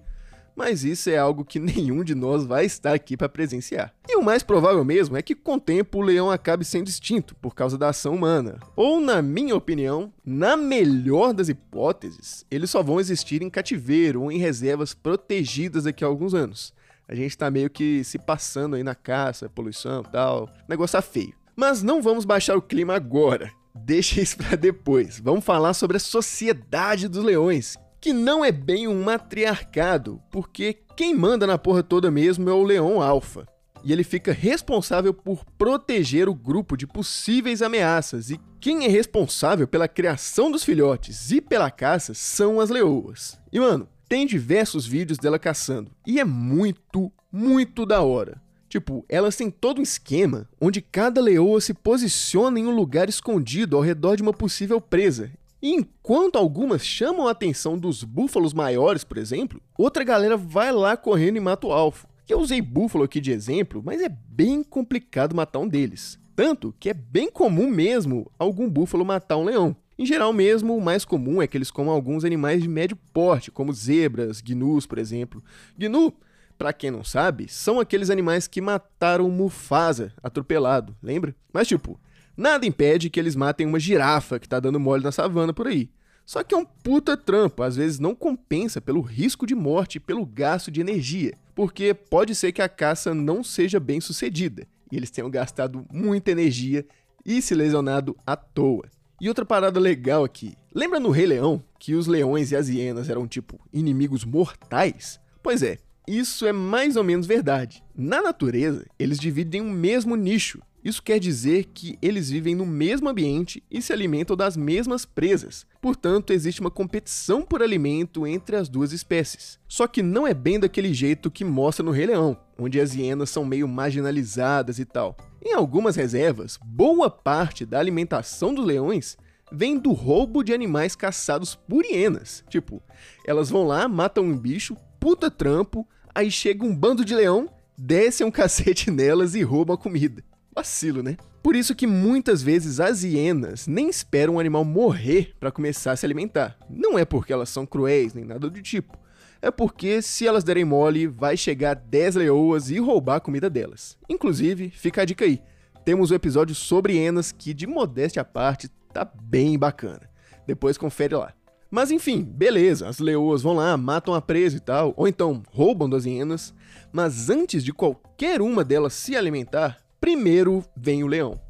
mas 0.56 0.84
isso 0.84 1.10
é 1.10 1.18
algo 1.18 1.44
que 1.44 1.60
nenhum 1.60 2.02
de 2.02 2.14
nós 2.14 2.46
vai 2.46 2.64
estar 2.64 2.94
aqui 2.94 3.16
para 3.16 3.28
presenciar. 3.28 3.92
E 4.08 4.16
o 4.16 4.22
mais 4.22 4.42
provável 4.42 4.82
mesmo 4.82 5.16
é 5.16 5.22
que 5.22 5.34
com 5.34 5.54
o 5.54 5.60
tempo 5.60 5.98
o 5.98 6.02
leão 6.02 6.30
acabe 6.30 6.64
sendo 6.64 6.88
extinto 6.88 7.34
por 7.36 7.54
causa 7.54 7.76
da 7.76 7.90
ação 7.90 8.14
humana. 8.14 8.58
Ou, 8.74 8.98
na 8.98 9.20
minha 9.20 9.54
opinião, 9.54 10.12
na 10.24 10.56
melhor 10.56 11.34
das 11.34 11.50
hipóteses, 11.50 12.46
eles 12.50 12.70
só 12.70 12.82
vão 12.82 12.98
existir 12.98 13.42
em 13.42 13.50
cativeiro 13.50 14.22
ou 14.22 14.32
em 14.32 14.38
reservas 14.38 14.94
protegidas 14.94 15.84
daqui 15.84 16.02
a 16.02 16.06
alguns 16.06 16.32
anos. 16.32 16.72
A 17.08 17.14
gente 17.14 17.38
tá 17.38 17.50
meio 17.50 17.70
que 17.70 18.02
se 18.02 18.18
passando 18.18 18.74
aí 18.74 18.82
na 18.82 18.94
caça, 18.94 19.48
poluição 19.48 20.02
e 20.06 20.10
tal. 20.10 20.50
Negócio 20.68 20.98
tá 20.98 21.02
feio. 21.02 21.34
Mas 21.54 21.82
não 21.82 22.02
vamos 22.02 22.24
baixar 22.24 22.56
o 22.56 22.62
clima 22.62 22.94
agora. 22.94 23.50
Deixa 23.74 24.20
isso 24.20 24.36
para 24.36 24.56
depois. 24.56 25.20
Vamos 25.20 25.44
falar 25.44 25.74
sobre 25.74 25.98
a 25.98 26.00
sociedade 26.00 27.06
dos 27.06 27.22
leões, 27.22 27.76
que 28.00 28.12
não 28.12 28.44
é 28.44 28.50
bem 28.50 28.88
um 28.88 29.04
matriarcado, 29.04 30.20
porque 30.30 30.78
quem 30.96 31.14
manda 31.14 31.46
na 31.46 31.56
porra 31.56 31.82
toda 31.82 32.10
mesmo 32.10 32.50
é 32.50 32.52
o 32.52 32.64
leão 32.64 33.00
alfa. 33.00 33.46
E 33.84 33.92
ele 33.92 34.02
fica 34.02 34.32
responsável 34.32 35.14
por 35.14 35.44
proteger 35.56 36.28
o 36.28 36.34
grupo 36.34 36.76
de 36.76 36.88
possíveis 36.88 37.62
ameaças, 37.62 38.30
e 38.30 38.40
quem 38.58 38.84
é 38.84 38.88
responsável 38.88 39.68
pela 39.68 39.86
criação 39.86 40.50
dos 40.50 40.64
filhotes 40.64 41.30
e 41.30 41.40
pela 41.40 41.70
caça 41.70 42.12
são 42.12 42.58
as 42.58 42.68
leoas. 42.68 43.38
E 43.52 43.60
mano, 43.60 43.88
tem 44.08 44.26
diversos 44.26 44.86
vídeos 44.86 45.18
dela 45.18 45.38
caçando, 45.38 45.90
e 46.06 46.20
é 46.20 46.24
muito, 46.24 47.12
muito 47.32 47.84
da 47.84 48.02
hora. 48.02 48.40
Tipo, 48.68 49.04
elas 49.08 49.36
têm 49.36 49.50
todo 49.50 49.78
um 49.78 49.82
esquema 49.82 50.48
onde 50.60 50.82
cada 50.82 51.20
leoa 51.20 51.60
se 51.60 51.72
posiciona 51.72 52.58
em 52.58 52.66
um 52.66 52.74
lugar 52.74 53.08
escondido 53.08 53.76
ao 53.76 53.82
redor 53.82 54.16
de 54.16 54.22
uma 54.22 54.32
possível 54.32 54.80
presa. 54.80 55.30
E 55.62 55.72
enquanto 55.72 56.36
algumas 56.36 56.84
chamam 56.84 57.26
a 57.26 57.30
atenção 57.30 57.78
dos 57.78 58.04
búfalos 58.04 58.52
maiores, 58.52 59.04
por 59.04 59.18
exemplo, 59.18 59.60
outra 59.78 60.04
galera 60.04 60.36
vai 60.36 60.72
lá 60.72 60.96
correndo 60.96 61.36
e 61.36 61.40
mata 61.40 61.66
o 61.66 61.72
alfa. 61.72 62.08
Eu 62.28 62.40
usei 62.40 62.60
búfalo 62.60 63.04
aqui 63.04 63.20
de 63.20 63.30
exemplo, 63.30 63.80
mas 63.84 64.02
é 64.02 64.08
bem 64.08 64.62
complicado 64.62 65.34
matar 65.34 65.60
um 65.60 65.68
deles. 65.68 66.18
Tanto 66.34 66.74
que 66.78 66.90
é 66.90 66.94
bem 66.94 67.30
comum 67.30 67.70
mesmo 67.70 68.30
algum 68.38 68.68
búfalo 68.68 69.04
matar 69.04 69.36
um 69.36 69.44
leão. 69.44 69.76
Em 69.98 70.04
geral 70.04 70.32
mesmo, 70.32 70.76
o 70.76 70.80
mais 70.80 71.04
comum 71.04 71.40
é 71.40 71.46
que 71.46 71.56
eles 71.56 71.70
comam 71.70 71.94
alguns 71.94 72.24
animais 72.24 72.62
de 72.62 72.68
médio 72.68 72.96
porte, 73.12 73.50
como 73.50 73.72
zebras, 73.72 74.42
gnus, 74.42 74.86
por 74.86 74.98
exemplo. 74.98 75.42
Gnu 75.78 76.12
para 76.58 76.72
quem 76.72 76.90
não 76.90 77.04
sabe, 77.04 77.48
são 77.48 77.78
aqueles 77.78 78.08
animais 78.08 78.46
que 78.46 78.60
mataram 78.60 79.30
Mufasa 79.30 80.12
atropelado, 80.22 80.96
lembra? 81.02 81.34
Mas 81.52 81.68
tipo, 81.68 82.00
nada 82.36 82.66
impede 82.66 83.10
que 83.10 83.20
eles 83.20 83.36
matem 83.36 83.66
uma 83.66 83.78
girafa 83.78 84.38
que 84.38 84.48
tá 84.48 84.58
dando 84.58 84.80
mole 84.80 85.02
na 85.02 85.12
savana 85.12 85.52
por 85.52 85.66
aí. 85.66 85.90
Só 86.24 86.42
que 86.42 86.54
é 86.54 86.58
um 86.58 86.64
puta 86.64 87.16
trampo, 87.16 87.62
às 87.62 87.76
vezes 87.76 87.98
não 87.98 88.14
compensa 88.14 88.80
pelo 88.80 89.00
risco 89.00 89.46
de 89.46 89.54
morte 89.54 89.96
e 89.96 90.00
pelo 90.00 90.26
gasto 90.26 90.70
de 90.70 90.80
energia, 90.80 91.34
porque 91.54 91.94
pode 91.94 92.34
ser 92.34 92.52
que 92.52 92.62
a 92.62 92.68
caça 92.68 93.14
não 93.14 93.44
seja 93.44 93.78
bem 93.78 94.00
sucedida 94.00 94.66
e 94.90 94.96
eles 94.96 95.10
tenham 95.10 95.30
gastado 95.30 95.86
muita 95.92 96.30
energia 96.30 96.86
e 97.24 97.40
se 97.42 97.54
lesionado 97.54 98.16
à 98.26 98.34
toa. 98.34 98.95
E 99.18 99.28
outra 99.28 99.46
parada 99.46 99.80
legal 99.80 100.24
aqui, 100.24 100.54
lembra 100.74 101.00
no 101.00 101.10
Rei 101.10 101.24
Leão 101.24 101.64
que 101.78 101.94
os 101.94 102.06
leões 102.06 102.52
e 102.52 102.56
as 102.56 102.68
hienas 102.68 103.08
eram 103.08 103.26
tipo 103.26 103.58
inimigos 103.72 104.24
mortais? 104.26 105.18
Pois 105.42 105.62
é, 105.62 105.78
isso 106.06 106.46
é 106.46 106.52
mais 106.52 106.96
ou 106.96 107.02
menos 107.02 107.26
verdade. 107.26 107.82
Na 107.96 108.20
natureza, 108.20 108.84
eles 108.98 109.18
dividem 109.18 109.62
um 109.62 109.70
mesmo 109.70 110.16
nicho. 110.16 110.60
Isso 110.84 111.02
quer 111.02 111.18
dizer 111.18 111.64
que 111.74 111.98
eles 112.00 112.30
vivem 112.30 112.54
no 112.54 112.64
mesmo 112.64 113.08
ambiente 113.08 113.60
e 113.68 113.82
se 113.82 113.92
alimentam 113.92 114.36
das 114.36 114.56
mesmas 114.56 115.04
presas. 115.04 115.66
Portanto, 115.80 116.32
existe 116.32 116.60
uma 116.60 116.70
competição 116.70 117.42
por 117.42 117.60
alimento 117.60 118.24
entre 118.24 118.54
as 118.54 118.68
duas 118.68 118.92
espécies. 118.92 119.58
Só 119.66 119.88
que 119.88 120.02
não 120.02 120.26
é 120.26 120.34
bem 120.34 120.60
daquele 120.60 120.94
jeito 120.94 121.30
que 121.30 121.42
mostra 121.42 121.84
no 121.84 121.90
Rei 121.90 122.06
Leão, 122.06 122.36
onde 122.56 122.78
as 122.78 122.94
hienas 122.94 123.30
são 123.30 123.44
meio 123.44 123.66
marginalizadas 123.66 124.78
e 124.78 124.84
tal. 124.84 125.16
Em 125.48 125.54
algumas 125.54 125.94
reservas, 125.94 126.58
boa 126.60 127.08
parte 127.08 127.64
da 127.64 127.78
alimentação 127.78 128.52
dos 128.52 128.66
leões 128.66 129.16
vem 129.52 129.78
do 129.78 129.92
roubo 129.92 130.42
de 130.42 130.52
animais 130.52 130.96
caçados 130.96 131.54
por 131.54 131.84
hienas. 131.84 132.42
Tipo, 132.48 132.82
elas 133.24 133.48
vão 133.48 133.62
lá, 133.62 133.86
matam 133.86 134.24
um 134.24 134.36
bicho, 134.36 134.76
puta 134.98 135.30
trampo, 135.30 135.86
aí 136.12 136.32
chega 136.32 136.64
um 136.64 136.74
bando 136.74 137.04
de 137.04 137.14
leão, 137.14 137.48
desce 137.78 138.24
um 138.24 138.30
cacete 138.32 138.90
nelas 138.90 139.36
e 139.36 139.42
rouba 139.44 139.74
a 139.74 139.78
comida. 139.78 140.24
Vacilo, 140.52 141.00
né? 141.00 141.16
Por 141.44 141.54
isso 141.54 141.76
que 141.76 141.86
muitas 141.86 142.42
vezes 142.42 142.80
as 142.80 143.04
hienas 143.04 143.68
nem 143.68 143.88
esperam 143.88 144.34
o 144.34 144.40
animal 144.40 144.64
morrer 144.64 145.32
para 145.38 145.52
começar 145.52 145.92
a 145.92 145.96
se 145.96 146.04
alimentar. 146.04 146.58
Não 146.68 146.98
é 146.98 147.04
porque 147.04 147.32
elas 147.32 147.50
são 147.50 147.64
cruéis 147.64 148.14
nem 148.14 148.24
nada 148.24 148.50
do 148.50 148.60
tipo. 148.60 148.98
É 149.46 149.50
porque 149.52 150.02
se 150.02 150.26
elas 150.26 150.42
derem 150.42 150.64
mole, 150.64 151.06
vai 151.06 151.36
chegar 151.36 151.76
10 151.76 152.16
leoas 152.16 152.68
e 152.68 152.80
roubar 152.80 153.14
a 153.14 153.20
comida 153.20 153.48
delas. 153.48 153.96
Inclusive, 154.08 154.70
fica 154.70 155.02
a 155.02 155.04
dica 155.04 155.24
aí. 155.24 155.40
Temos 155.84 156.10
um 156.10 156.16
episódio 156.16 156.52
sobre 156.52 156.94
hienas 156.94 157.30
que, 157.30 157.54
de 157.54 157.64
modéstia 157.64 158.22
à 158.22 158.24
parte, 158.24 158.66
tá 158.92 159.04
bem 159.04 159.56
bacana. 159.56 160.10
Depois 160.48 160.76
confere 160.76 161.14
lá. 161.14 161.32
Mas 161.70 161.92
enfim, 161.92 162.24
beleza, 162.24 162.88
as 162.88 162.98
leoas 162.98 163.40
vão 163.40 163.52
lá, 163.52 163.76
matam 163.76 164.14
a 164.14 164.20
presa 164.20 164.56
e 164.56 164.60
tal, 164.60 164.92
ou 164.96 165.06
então 165.06 165.44
roubam 165.52 165.88
das 165.88 166.06
hienas, 166.06 166.52
mas 166.92 167.30
antes 167.30 167.62
de 167.62 167.72
qualquer 167.72 168.42
uma 168.42 168.64
delas 168.64 168.94
se 168.94 169.14
alimentar, 169.14 169.78
primeiro 170.00 170.64
vem 170.76 171.04
o 171.04 171.06
leão. 171.06 171.40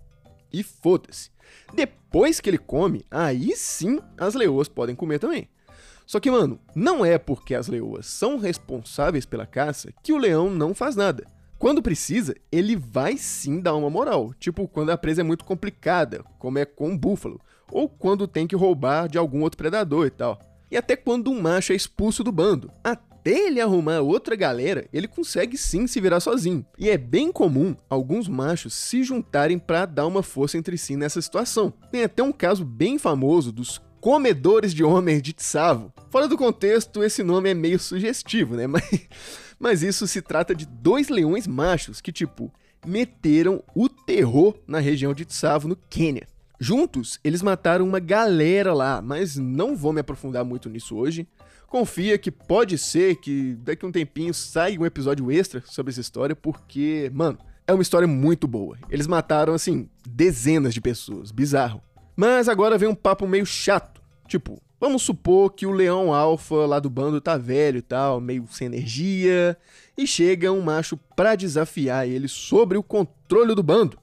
E 0.52 0.62
foda-se. 0.62 1.30
Depois 1.72 2.40
que 2.40 2.50
ele 2.50 2.58
come, 2.58 3.06
aí 3.10 3.56
sim 3.56 4.00
as 4.18 4.34
leoas 4.34 4.68
podem 4.68 4.94
comer 4.94 5.18
também. 5.18 5.48
Só 6.06 6.20
que, 6.20 6.30
mano, 6.30 6.60
não 6.75 7.04
é 7.04 7.18
porque 7.18 7.54
as 7.54 7.66
leoas 7.66 8.06
são 8.06 8.38
responsáveis 8.38 9.26
pela 9.26 9.44
caça 9.44 9.92
que 10.02 10.12
o 10.12 10.16
leão 10.16 10.48
não 10.48 10.72
faz 10.72 10.94
nada. 10.94 11.26
Quando 11.58 11.82
precisa, 11.82 12.34
ele 12.52 12.76
vai 12.76 13.16
sim 13.16 13.60
dar 13.60 13.75
uma 13.75 13.90
moral, 13.90 14.32
tipo 14.38 14.68
quando 14.68 14.90
a 14.90 14.96
presa 14.98 15.22
é 15.22 15.25
muito 15.25 15.44
complicada, 15.44 16.22
como 16.38 16.58
é 16.58 16.64
com 16.64 16.92
o 16.92 16.98
búfalo, 16.98 17.40
ou 17.72 17.88
quando 17.88 18.28
tem 18.28 18.46
que 18.46 18.54
roubar 18.54 19.08
de 19.08 19.18
algum 19.18 19.42
outro 19.42 19.56
predador 19.56 20.06
e 20.06 20.10
tal. 20.10 20.38
E 20.70 20.76
até 20.76 20.94
quando 20.94 21.30
um 21.30 21.40
macho 21.40 21.72
é 21.72 21.76
expulso 21.76 22.22
do 22.22 22.30
bando. 22.30 22.70
Até 22.84 23.46
ele 23.46 23.60
arrumar 23.60 24.00
outra 24.00 24.36
galera, 24.36 24.86
ele 24.92 25.08
consegue 25.08 25.56
sim 25.56 25.86
se 25.86 26.00
virar 26.00 26.20
sozinho. 26.20 26.64
E 26.78 26.90
é 26.90 26.98
bem 26.98 27.32
comum 27.32 27.75
alguns 27.88 28.28
machos 28.28 28.75
se 28.75 29.02
juntarem 29.02 29.58
para 29.58 29.86
dar 29.86 30.06
uma 30.06 30.22
força 30.22 30.58
entre 30.58 30.76
si 30.76 30.94
nessa 30.94 31.20
situação. 31.22 31.72
Tem 31.90 32.04
até 32.04 32.22
um 32.22 32.32
caso 32.32 32.64
bem 32.64 32.98
famoso 32.98 33.50
dos 33.50 33.80
comedores 34.06 34.72
de 34.72 34.84
homens 34.84 35.20
de 35.20 35.32
Tsavo. 35.32 35.92
Fora 36.12 36.28
do 36.28 36.38
contexto, 36.38 37.02
esse 37.02 37.25
nome 37.25 37.50
é 37.50 37.54
meio 37.54 37.76
sugestivo, 37.76 38.54
né? 38.54 38.64
Mas, 38.70 39.08
mas 39.58 39.82
isso 39.82 40.06
se 40.06 40.22
trata 40.22 40.54
de 40.54 40.64
dois 40.64 41.08
leões 41.08 41.44
machos 41.44 42.00
que, 42.00 42.12
tipo, 42.12 42.52
meteram 42.86 43.64
o 43.75 43.88
terror 43.88 44.54
na 44.64 44.78
região 44.78 45.12
de 45.12 45.25
Tsavo, 45.25 45.66
no 45.66 45.75
Quênia. 45.75 46.28
Juntos, 46.60 47.18
eles 47.25 47.42
mataram 47.42 47.84
uma 47.84 47.98
galera 47.98 48.72
lá, 48.72 49.02
mas 49.02 49.36
não 49.36 49.75
vou 49.75 49.92
me 49.92 49.98
aprofundar 49.98 50.44
muito 50.44 50.68
nisso 50.68 50.94
hoje. 50.94 51.26
Confia 51.66 52.16
que 52.16 52.30
pode 52.30 52.78
ser 52.78 53.16
que 53.16 53.56
daqui 53.56 53.84
a 53.84 53.88
um 53.88 53.92
tempinho 53.92 54.32
saia 54.32 54.78
um 54.78 54.86
episódio 54.86 55.32
extra 55.32 55.64
sobre 55.66 55.90
essa 55.90 56.00
história, 56.00 56.36
porque, 56.36 57.10
mano, 57.12 57.38
é 57.66 57.72
uma 57.72 57.82
história 57.82 58.06
muito 58.06 58.46
boa. 58.46 58.78
Eles 58.88 59.08
mataram, 59.08 59.52
assim, 59.52 59.88
dezenas 60.08 60.72
de 60.72 60.80
pessoas, 60.80 61.32
bizarro. 61.32 61.82
Mas 62.14 62.48
agora 62.48 62.78
vem 62.78 62.88
um 62.88 62.94
papo 62.94 63.26
meio 63.26 63.44
chato. 63.44 63.95
Tipo, 64.26 64.61
vamos 64.80 65.02
supor 65.02 65.52
que 65.52 65.66
o 65.66 65.71
leão 65.71 66.12
alfa 66.12 66.66
lá 66.66 66.78
do 66.78 66.90
bando 66.90 67.21
tá 67.21 67.37
velho 67.37 67.78
e 67.78 67.83
tal, 67.83 68.21
meio 68.21 68.47
sem 68.50 68.66
energia, 68.66 69.56
e 69.97 70.06
chega 70.06 70.52
um 70.52 70.61
macho 70.61 70.97
pra 71.14 71.35
desafiar 71.35 72.09
ele 72.09 72.28
sobre 72.28 72.76
o 72.76 72.83
controle 72.83 73.54
do 73.54 73.62
bando. 73.62 73.99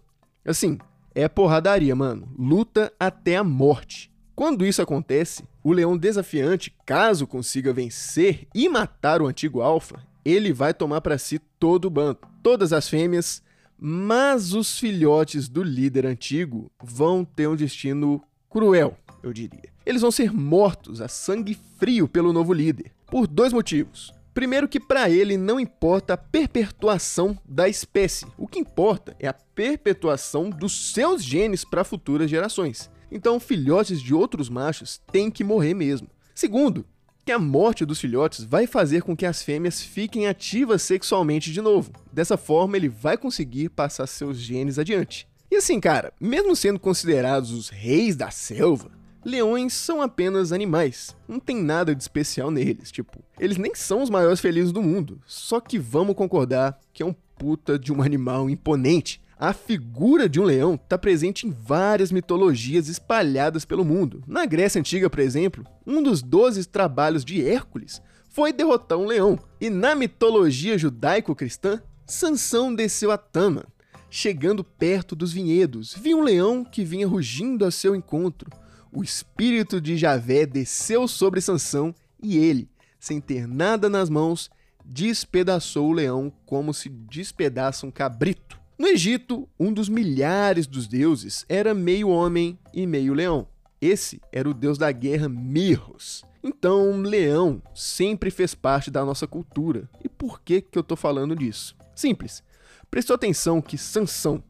Assim, 0.46 0.78
é 1.14 1.28
porradaria, 1.28 1.96
mano. 1.96 2.28
Luta 2.38 2.92
até 3.00 3.38
a 3.38 3.44
morte. 3.44 4.12
Quando 4.36 4.66
isso 4.66 4.82
acontece, 4.82 5.44
o 5.64 5.72
leão 5.72 5.96
desafiante, 5.96 6.74
caso 6.86 7.28
consiga 7.28 7.72
vencer 7.72 8.48
e 8.54 8.68
matar 8.68 9.22
o 9.22 9.28
antigo 9.28 9.62
alfa, 9.62 10.04
ele 10.26 10.52
vai 10.52 10.74
tomar 10.74 11.02
para 11.02 11.18
si 11.18 11.40
todo 11.60 11.86
o 11.86 11.90
bando, 11.90 12.20
todas 12.42 12.74
as 12.74 12.90
fêmeas, 12.90 13.44
mas 13.78 14.54
os 14.54 14.80
filhotes 14.80 15.48
do 15.48 15.62
líder 15.62 16.06
antigo 16.06 16.72
vão 16.82 17.24
ter 17.24 17.48
um 17.48 17.56
destino 17.56 18.24
cruel, 18.50 18.98
eu 19.22 19.32
diria. 19.32 19.73
Eles 19.86 20.02
vão 20.02 20.12
ser 20.12 20.32
mortos 20.32 21.02
a 21.02 21.08
sangue 21.08 21.58
frio 21.78 22.08
pelo 22.08 22.32
novo 22.32 22.54
líder, 22.54 22.92
por 23.08 23.28
dois 23.28 23.52
motivos. 23.52 24.14
Primeiro 24.34 24.68
que 24.68 24.80
para 24.80 25.10
ele 25.10 25.38
não 25.38 25.60
importa 25.60 26.14
a 26.14 26.18
perpetuação 26.18 27.38
da 27.46 27.70
espécie. 27.70 28.26
O 28.38 28.48
que 28.48 28.58
importa 28.58 29.16
é 29.20 29.28
a 29.28 29.34
perpetuação 29.34 30.50
dos 30.50 30.94
seus 30.94 31.24
genes 31.24 31.64
para 31.64 31.84
futuras 31.84 32.30
gerações. 32.30 32.90
Então, 33.12 33.40
filhotes 33.40 34.02
de 34.02 34.14
outros 34.14 34.50
machos 34.50 35.00
têm 35.12 35.30
que 35.30 35.44
morrer 35.44 35.76
mesmo. 35.76 36.08
Segundo, 36.34 36.84
que 37.24 37.32
a 37.32 37.38
morte 37.38 37.86
dos 37.86 38.02
filhotes 38.02 38.44
vai 38.44 38.66
fazer 38.66 39.04
com 39.04 39.16
que 39.16 39.26
as 39.26 39.44
fêmeas 39.44 39.82
fiquem 39.82 40.28
ativas 40.28 40.82
sexualmente 40.82 41.52
de 41.52 41.62
novo. 41.62 41.92
Dessa 42.12 42.36
forma, 42.38 42.76
ele 42.76 42.90
vai 42.90 43.18
conseguir 43.18 43.70
passar 43.70 44.08
seus 44.08 44.38
genes 44.38 44.80
adiante. 44.80 45.28
E 45.52 45.58
assim, 45.58 45.80
cara, 45.80 46.12
mesmo 46.20 46.56
sendo 46.56 46.80
considerados 46.80 47.52
os 47.52 47.70
reis 47.70 48.16
da 48.16 48.32
selva, 48.32 48.90
Leões 49.26 49.74
são 49.74 50.02
apenas 50.02 50.52
animais, 50.52 51.16
não 51.28 51.40
tem 51.40 51.56
nada 51.56 51.96
de 51.96 52.02
especial 52.02 52.52
neles, 52.52 52.92
tipo, 52.92 53.24
eles 53.40 53.58
nem 53.58 53.74
são 53.74 54.02
os 54.04 54.10
maiores 54.10 54.42
felizes 54.42 54.74
do 54.74 54.82
mundo, 54.82 55.22
só 55.26 55.62
que 55.62 55.80
vamos 55.80 56.16
concordar 56.16 56.78
que 56.92 57.02
é 57.02 57.06
um 57.06 57.16
puta 57.38 57.80
de 57.80 57.94
um 57.94 58.02
animal 58.02 58.50
imponente. 58.50 59.22
A 59.40 59.54
figura 59.54 60.28
de 60.28 60.42
um 60.42 60.44
leão 60.44 60.76
está 60.76 60.98
presente 60.98 61.48
em 61.48 61.52
várias 61.52 62.12
mitologias 62.12 62.90
espalhadas 62.90 63.64
pelo 63.64 63.86
mundo. 63.86 64.24
Na 64.28 64.46
Grécia 64.46 64.80
Antiga, 64.80 65.10
por 65.10 65.20
exemplo, 65.20 65.66
um 65.88 66.04
dos 66.04 66.22
doze 66.22 66.66
trabalhos 66.66 67.24
de 67.24 67.46
Hércules 67.46 68.02
foi 68.30 68.52
derrotar 68.52 68.98
um 68.98 69.06
leão. 69.06 69.40
E 69.60 69.70
na 69.70 69.96
mitologia 69.96 70.78
judaico-cristã, 70.78 71.82
Sansão 72.06 72.74
desceu 72.74 73.12
a 73.12 73.18
Tama. 73.18 73.66
Chegando 74.10 74.64
perto 74.64 75.16
dos 75.16 75.34
vinhedos, 75.34 75.94
viu 75.94 76.20
um 76.20 76.24
leão 76.24 76.64
que 76.64 76.86
vinha 76.86 77.08
rugindo 77.08 77.66
a 77.66 77.72
seu 77.72 77.96
encontro 77.96 78.50
o 78.94 79.04
espírito 79.04 79.82
de 79.82 79.98
Javé 79.98 80.46
desceu 80.46 81.08
sobre 81.08 81.42
Sansão 81.42 81.94
e 82.22 82.38
ele, 82.38 82.70
sem 83.00 83.20
ter 83.20 83.48
nada 83.48 83.90
nas 83.90 84.10
mãos, 84.10 84.50
despedaçou 84.86 85.90
o 85.90 85.94
leão 85.94 86.32
como 86.46 86.74
se 86.74 86.90
despedaça 86.90 87.86
um 87.86 87.92
cabrito. 87.92 88.60
No 88.78 88.88
Egito, 88.88 89.48
um 89.60 89.72
dos 89.72 89.90
milhares 89.90 90.68
dos 90.68 90.88
deuses 90.88 91.46
era 91.48 91.74
meio 91.74 92.10
homem 92.10 92.58
e 92.74 92.86
meio 92.86 93.14
leão. 93.14 93.48
Esse 93.82 94.22
era 94.32 94.50
o 94.50 94.54
deus 94.54 94.78
da 94.78 94.92
guerra 94.92 95.28
Mirros. 95.28 96.24
Então, 96.44 97.00
leão 97.02 97.62
sempre 97.74 98.30
fez 98.30 98.54
parte 98.54 98.92
da 98.92 99.04
nossa 99.06 99.26
cultura. 99.26 99.90
E 100.04 100.10
por 100.10 100.42
que 100.42 100.62
que 100.62 100.78
eu 100.78 100.82
estou 100.82 100.98
falando 100.98 101.36
disso? 101.36 101.76
Simples. 101.96 102.44
Prestou 102.90 103.16
atenção 103.16 103.62
que 103.62 103.78
Sansão 103.78 104.44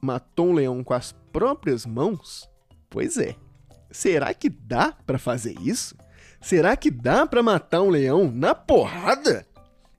matou 0.00 0.48
um 0.48 0.52
leão 0.52 0.84
com 0.84 0.94
as 0.94 1.12
próprias 1.32 1.84
mãos? 1.84 2.48
Pois 2.90 3.16
é. 3.16 3.36
Será 3.98 4.32
que 4.32 4.48
dá 4.48 4.92
para 5.04 5.18
fazer 5.18 5.56
isso? 5.60 5.96
Será 6.40 6.76
que 6.76 6.88
dá 6.88 7.26
para 7.26 7.42
matar 7.42 7.82
um 7.82 7.90
leão 7.90 8.30
na 8.32 8.54
porrada? 8.54 9.44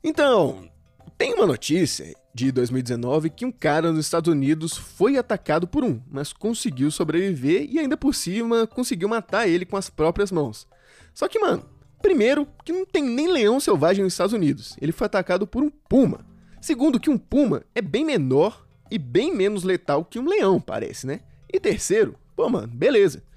Então, 0.02 0.70
tem 1.18 1.34
uma 1.34 1.46
notícia 1.46 2.16
de 2.34 2.50
2019 2.50 3.30
que 3.30 3.44
um 3.44 3.52
cara 3.52 3.92
nos 3.92 4.06
Estados 4.06 4.32
Unidos 4.32 4.78
foi 4.78 5.18
atacado 5.18 5.68
por 5.68 5.84
um, 5.84 6.00
mas 6.10 6.32
conseguiu 6.32 6.90
sobreviver 6.90 7.68
e 7.70 7.78
ainda 7.78 7.98
por 7.98 8.16
cima 8.16 8.66
conseguiu 8.66 9.10
matar 9.10 9.50
ele 9.50 9.66
com 9.66 9.76
as 9.76 9.90
próprias 9.90 10.32
mãos. 10.32 10.66
Só 11.14 11.28
que, 11.28 11.38
mano, 11.38 11.66
primeiro, 12.02 12.48
que 12.64 12.72
não 12.72 12.86
tem 12.86 13.04
nem 13.04 13.30
leão 13.30 13.60
selvagem 13.60 14.06
nos 14.06 14.14
Estados 14.14 14.32
Unidos. 14.32 14.78
Ele 14.82 14.94
foi 14.94 15.08
atacado 15.08 15.46
por 15.46 15.62
um 15.62 15.70
puma. 15.70 16.26
Segundo, 16.62 17.02
que 17.02 17.10
um 17.10 17.18
puma 17.18 17.66
é 17.76 17.82
bem 17.82 18.06
menor 18.06 18.66
e 18.90 18.98
bem 18.98 19.36
menos 19.36 19.66
letal 19.66 20.06
que 20.06 20.18
um 20.18 20.30
leão, 20.30 20.62
parece, 20.62 21.06
né? 21.06 21.20
E 21.52 21.60
terceiro, 21.60 22.16
pô, 22.34 22.48
mano, 22.48 22.70
beleza. 22.70 23.28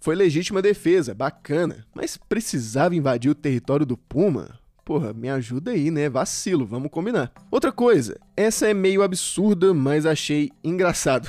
Foi 0.00 0.14
legítima 0.14 0.62
defesa, 0.62 1.14
bacana, 1.14 1.84
mas 1.94 2.16
precisava 2.16 2.94
invadir 2.94 3.30
o 3.30 3.34
território 3.34 3.84
do 3.84 3.96
Puma? 3.96 4.58
Porra, 4.84 5.12
me 5.12 5.28
ajuda 5.28 5.72
aí, 5.72 5.90
né? 5.90 6.08
Vacilo, 6.08 6.64
vamos 6.64 6.90
combinar. 6.90 7.30
Outra 7.50 7.70
coisa, 7.70 8.18
essa 8.36 8.68
é 8.68 8.72
meio 8.72 9.02
absurda, 9.02 9.74
mas 9.74 10.06
achei 10.06 10.50
engraçado. 10.64 11.28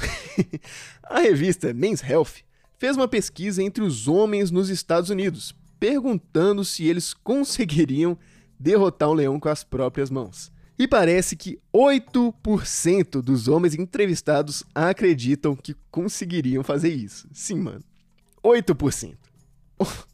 a 1.04 1.20
revista 1.20 1.74
Men's 1.74 2.02
Health 2.02 2.44
fez 2.78 2.96
uma 2.96 3.08
pesquisa 3.08 3.62
entre 3.62 3.84
os 3.84 4.08
homens 4.08 4.50
nos 4.50 4.70
Estados 4.70 5.10
Unidos, 5.10 5.54
perguntando 5.78 6.64
se 6.64 6.86
eles 6.86 7.14
conseguiriam 7.14 8.18
derrotar 8.58 9.10
um 9.10 9.14
leão 9.14 9.40
com 9.40 9.50
as 9.50 9.64
próprias 9.64 10.10
mãos. 10.10 10.52
E 10.78 10.88
parece 10.88 11.36
que 11.36 11.60
8% 11.76 13.22
dos 13.22 13.50
homens 13.50 13.76
entrevistados 13.76 14.64
acreditam 14.74 15.54
que 15.54 15.76
conseguiriam 15.92 16.64
fazer 16.64 16.94
isso. 16.94 17.28
Sim, 17.34 17.60
mano. 17.60 17.84
8%. 18.44 19.16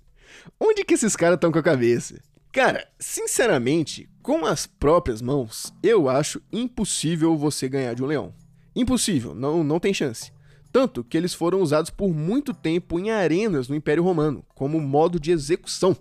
Onde 0.60 0.84
que 0.84 0.94
esses 0.94 1.16
caras 1.16 1.36
estão 1.36 1.52
com 1.52 1.60
a 1.60 1.64
cabeça? 1.64 2.22
Cara, 2.52 2.88
sinceramente, 3.00 4.10
com 4.22 4.46
as 4.46 4.66
próprias 4.66 5.22
mãos, 5.22 5.74
eu 5.84 6.08
acho 6.08 6.42
impossível 6.52 7.36
você 7.36 7.68
ganhar 7.68 7.94
de 7.94 8.04
um 8.04 8.08
leão. 8.08 8.34
Impossível, 8.76 9.36
não, 9.36 9.64
não 9.64 9.80
tem 9.80 9.94
chance. 9.94 10.32
Tanto 10.72 11.04
que 11.04 11.18
eles 11.18 11.34
foram 11.34 11.62
usados 11.62 11.90
por 11.90 12.14
muito 12.14 12.54
tempo 12.54 13.00
em 13.00 13.12
arenas 13.12 13.68
no 13.68 13.76
Império 13.76 14.04
Romano, 14.04 14.46
como 14.54 14.80
modo 14.80 15.20
de 15.20 15.32
execução, 15.32 15.96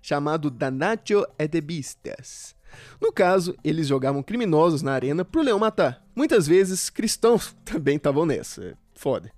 chamado 0.00 0.50
Danatio 0.50 1.26
Edebistas. 1.38 2.54
No 3.00 3.12
caso, 3.12 3.54
eles 3.62 3.86
jogavam 3.86 4.22
criminosos 4.22 4.82
na 4.82 4.92
arena 4.92 5.24
pro 5.24 5.42
leão 5.42 5.58
matar. 5.58 6.02
Muitas 6.14 6.46
vezes, 6.46 6.90
cristãos 6.90 7.56
também 7.64 7.96
estavam 7.96 8.26
nessa 8.26 8.76
Foda. 8.94 9.32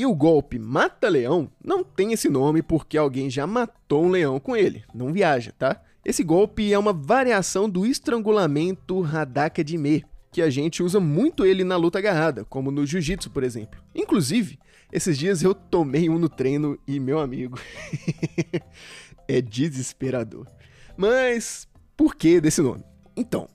E 0.00 0.06
o 0.06 0.14
golpe 0.14 0.58
mata-leão 0.58 1.52
não 1.62 1.84
tem 1.84 2.14
esse 2.14 2.30
nome 2.30 2.62
porque 2.62 2.96
alguém 2.96 3.28
já 3.28 3.46
matou 3.46 4.06
um 4.06 4.08
leão 4.08 4.40
com 4.40 4.56
ele. 4.56 4.82
Não 4.94 5.12
viaja, 5.12 5.52
tá? 5.58 5.78
Esse 6.02 6.24
golpe 6.24 6.72
é 6.72 6.78
uma 6.78 6.94
variação 6.94 7.68
do 7.68 7.84
estrangulamento 7.84 9.04
Hadaka 9.04 9.62
de 9.62 9.76
Me, 9.76 10.02
que 10.32 10.40
a 10.40 10.48
gente 10.48 10.82
usa 10.82 10.98
muito 10.98 11.44
ele 11.44 11.64
na 11.64 11.76
luta 11.76 11.98
agarrada, 11.98 12.46
como 12.46 12.70
no 12.70 12.86
jiu-jitsu, 12.86 13.28
por 13.28 13.42
exemplo. 13.44 13.78
Inclusive, 13.94 14.58
esses 14.90 15.18
dias 15.18 15.42
eu 15.42 15.54
tomei 15.54 16.08
um 16.08 16.18
no 16.18 16.30
treino 16.30 16.78
e, 16.86 16.98
meu 16.98 17.18
amigo, 17.18 17.60
é 19.28 19.42
desesperador. 19.42 20.46
Mas 20.96 21.68
por 21.94 22.16
que 22.16 22.40
desse 22.40 22.62
nome? 22.62 22.84
Então, 23.14 23.46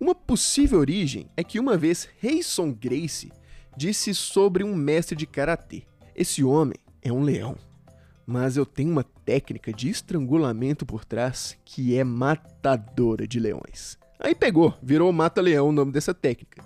uma 0.00 0.14
possível 0.14 0.78
origem 0.78 1.26
é 1.36 1.42
que 1.42 1.58
uma 1.58 1.76
vez 1.76 2.08
Reison 2.20 2.72
Grace 2.72 3.32
disse 3.78 4.12
sobre 4.12 4.64
um 4.64 4.74
mestre 4.74 5.16
de 5.16 5.26
karatê: 5.26 5.84
Esse 6.14 6.42
homem 6.42 6.76
é 7.00 7.12
um 7.12 7.22
leão, 7.22 7.56
mas 8.26 8.56
eu 8.56 8.66
tenho 8.66 8.90
uma 8.90 9.04
técnica 9.04 9.72
de 9.72 9.88
estrangulamento 9.88 10.84
por 10.84 11.04
trás 11.04 11.56
que 11.64 11.96
é 11.96 12.02
matadora 12.02 13.26
de 13.26 13.38
leões. 13.38 13.96
Aí 14.18 14.34
pegou, 14.34 14.74
virou 14.82 15.12
Mata-Leão 15.12 15.68
o 15.68 15.72
nome 15.72 15.92
dessa 15.92 16.12
técnica. 16.12 16.64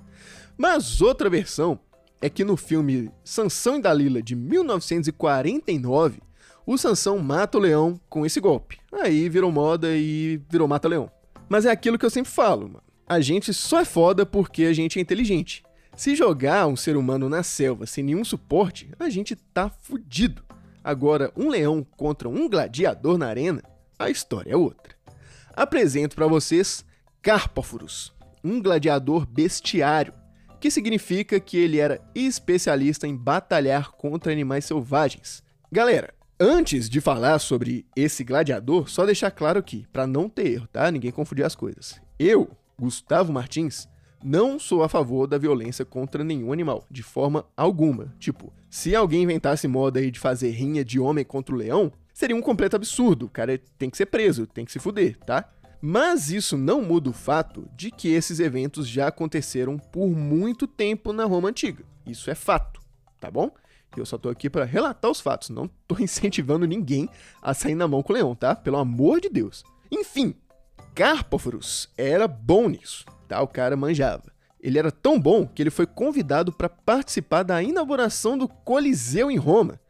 Mas 0.56 1.02
outra 1.02 1.28
versão 1.28 1.78
é 2.20 2.30
que 2.30 2.44
no 2.44 2.56
filme 2.56 3.10
Sansão 3.22 3.76
e 3.76 3.82
Dalila 3.82 4.22
de 4.22 4.34
1949, 4.34 6.20
o 6.64 6.78
Sansão 6.78 7.18
mata 7.18 7.58
o 7.58 7.60
leão 7.60 8.00
com 8.08 8.24
esse 8.24 8.40
golpe. 8.40 8.78
Aí 8.90 9.28
virou 9.28 9.52
moda 9.52 9.94
e 9.94 10.40
virou 10.48 10.66
Mata-Leão. 10.66 11.10
Mas 11.46 11.66
é 11.66 11.70
aquilo 11.70 11.98
que 11.98 12.06
eu 12.06 12.10
sempre 12.10 12.32
falo, 12.32 12.68
mano. 12.68 12.82
A 13.06 13.20
gente 13.20 13.52
só 13.52 13.80
é 13.80 13.84
foda 13.84 14.24
porque 14.24 14.64
a 14.64 14.72
gente 14.72 14.98
é 14.98 15.02
inteligente. 15.02 15.62
Se 15.94 16.16
jogar 16.16 16.66
um 16.66 16.76
ser 16.76 16.96
humano 16.96 17.28
na 17.28 17.42
selva 17.42 17.86
sem 17.86 18.02
nenhum 18.02 18.24
suporte, 18.24 18.90
a 18.98 19.10
gente 19.10 19.36
tá 19.36 19.68
fudido. 19.68 20.42
Agora, 20.82 21.30
um 21.36 21.48
leão 21.48 21.86
contra 21.96 22.28
um 22.28 22.48
gladiador 22.48 23.18
na 23.18 23.26
arena, 23.26 23.62
a 23.98 24.10
história 24.10 24.52
é 24.52 24.56
outra. 24.56 24.94
Apresento 25.54 26.16
para 26.16 26.26
vocês 26.26 26.84
Carpóforos, 27.20 28.12
um 28.42 28.60
gladiador 28.60 29.26
bestiário, 29.26 30.12
que 30.58 30.70
significa 30.70 31.38
que 31.38 31.56
ele 31.56 31.78
era 31.78 32.00
especialista 32.14 33.06
em 33.06 33.14
batalhar 33.14 33.92
contra 33.92 34.32
animais 34.32 34.64
selvagens. 34.64 35.42
Galera, 35.70 36.12
antes 36.40 36.88
de 36.88 37.00
falar 37.00 37.38
sobre 37.38 37.86
esse 37.94 38.24
gladiador, 38.24 38.88
só 38.88 39.06
deixar 39.06 39.30
claro 39.30 39.62
que, 39.62 39.86
para 39.92 40.06
não 40.06 40.28
ter 40.28 40.46
erro, 40.48 40.68
tá? 40.72 40.90
Ninguém 40.90 41.12
confundir 41.12 41.44
as 41.44 41.54
coisas. 41.54 42.00
Eu, 42.18 42.50
Gustavo 42.78 43.32
Martins, 43.32 43.88
não 44.22 44.58
sou 44.58 44.82
a 44.82 44.88
favor 44.88 45.26
da 45.26 45.38
violência 45.38 45.84
contra 45.84 46.22
nenhum 46.22 46.52
animal, 46.52 46.84
de 46.90 47.02
forma 47.02 47.44
alguma. 47.56 48.14
Tipo, 48.18 48.52
se 48.70 48.94
alguém 48.94 49.22
inventasse 49.22 49.66
moda 49.66 50.00
aí 50.00 50.10
de 50.10 50.18
fazer 50.18 50.50
rinha 50.50 50.84
de 50.84 51.00
homem 51.00 51.24
contra 51.24 51.54
o 51.54 51.58
leão, 51.58 51.92
seria 52.12 52.36
um 52.36 52.42
completo 52.42 52.76
absurdo. 52.76 53.26
O 53.26 53.30
cara 53.30 53.60
tem 53.78 53.90
que 53.90 53.96
ser 53.96 54.06
preso, 54.06 54.46
tem 54.46 54.64
que 54.64 54.72
se 54.72 54.78
fuder, 54.78 55.18
tá? 55.18 55.48
Mas 55.80 56.30
isso 56.30 56.56
não 56.56 56.80
muda 56.80 57.10
o 57.10 57.12
fato 57.12 57.68
de 57.76 57.90
que 57.90 58.08
esses 58.08 58.38
eventos 58.38 58.86
já 58.86 59.08
aconteceram 59.08 59.76
por 59.78 60.08
muito 60.08 60.66
tempo 60.66 61.12
na 61.12 61.24
Roma 61.24 61.48
antiga. 61.48 61.84
Isso 62.06 62.30
é 62.30 62.34
fato, 62.34 62.80
tá 63.18 63.30
bom? 63.30 63.50
Eu 63.96 64.06
só 64.06 64.16
tô 64.16 64.28
aqui 64.28 64.48
para 64.48 64.64
relatar 64.64 65.10
os 65.10 65.20
fatos, 65.20 65.50
não 65.50 65.68
tô 65.86 65.96
incentivando 66.00 66.66
ninguém 66.66 67.08
a 67.42 67.52
sair 67.52 67.74
na 67.74 67.88
mão 67.88 68.02
com 68.02 68.12
o 68.12 68.16
leão, 68.16 68.34
tá? 68.34 68.54
Pelo 68.54 68.78
amor 68.78 69.20
de 69.20 69.28
Deus. 69.28 69.64
Enfim, 69.90 70.34
Carpóforos 70.94 71.88
era 71.96 72.28
bom 72.28 72.68
nisso, 72.68 73.04
O 73.40 73.46
cara 73.46 73.76
manjava. 73.76 74.32
Ele 74.60 74.78
era 74.78 74.92
tão 74.92 75.18
bom 75.18 75.46
que 75.46 75.62
ele 75.62 75.70
foi 75.70 75.86
convidado 75.86 76.52
para 76.52 76.68
participar 76.68 77.42
da 77.42 77.62
inauguração 77.62 78.38
do 78.38 78.46
Coliseu 78.46 79.30
em 79.30 79.36
Roma. 79.36 79.80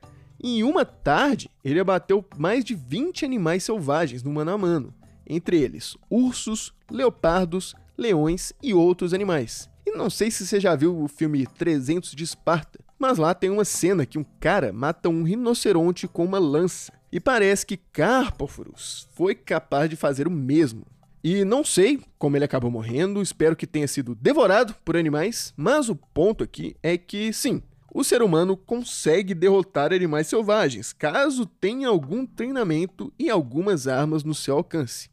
E 0.43 0.59
em 0.59 0.63
uma 0.65 0.85
tarde, 0.85 1.51
ele 1.63 1.79
abateu 1.79 2.25
mais 2.37 2.65
de 2.65 2.75
20 2.75 3.25
animais 3.25 3.63
selvagens 3.63 4.23
no 4.23 4.33
mano 4.33 4.51
a 4.51 4.59
mano, 4.59 4.95
entre 5.27 5.61
eles 5.61 5.97
ursos, 6.11 6.75
leopardos, 6.91 7.75
leões 7.97 8.53
e 8.63 8.73
outros 8.73 9.13
animais. 9.13 9.69
E 9.87 9.93
não 9.93 10.09
sei 10.09 10.31
se 10.31 10.47
você 10.47 10.59
já 10.59 10.75
viu 10.75 11.03
o 11.03 11.07
filme 11.07 11.47
300 11.47 12.13
de 12.15 12.25
Esparta, 12.25 12.81
mas 12.99 13.19
lá 13.19 13.35
tem 13.35 13.51
uma 13.51 13.65
cena 13.65 14.07
que 14.07 14.19
um 14.19 14.25
cara 14.41 14.73
mata 14.73 15.09
um 15.09 15.23
rinoceronte 15.23 16.09
com 16.09 16.25
uma 16.25 16.39
lança. 16.39 16.93
E 17.11 17.21
parece 17.21 17.67
que 17.67 17.77
Carpóforos 17.77 19.09
foi 19.13 19.35
capaz 19.35 19.91
de 19.91 19.97
fazer 19.97 20.27
o 20.27 20.31
mesmo. 20.31 20.87
E 21.25 21.45
não 21.45 21.65
sei 21.65 22.01
como 22.19 22.37
ele 22.37 22.45
acabou 22.45 22.71
morrendo, 22.71 23.23
espero 23.23 23.55
que 23.55 23.67
tenha 23.67 23.87
sido 23.87 24.15
devorado 24.15 24.75
por 24.85 24.97
animais, 24.97 25.55
mas 25.57 25.89
o 25.89 25.95
ponto 25.95 26.43
aqui 26.43 26.75
é 26.83 26.99
que 26.99 27.33
sim, 27.33 27.63
o 27.95 28.03
ser 28.03 28.23
humano 28.23 28.57
consegue 28.57 29.33
derrotar 29.33 29.93
animais 29.93 30.27
selvagens, 30.27 30.93
caso 30.93 31.47
tenha 31.47 31.89
algum 31.89 32.27
treinamento 32.27 33.13
e 33.19 33.31
algumas 33.31 33.87
armas 33.87 34.25
no 34.25 34.35
seu 34.35 34.57
alcance. 34.57 35.11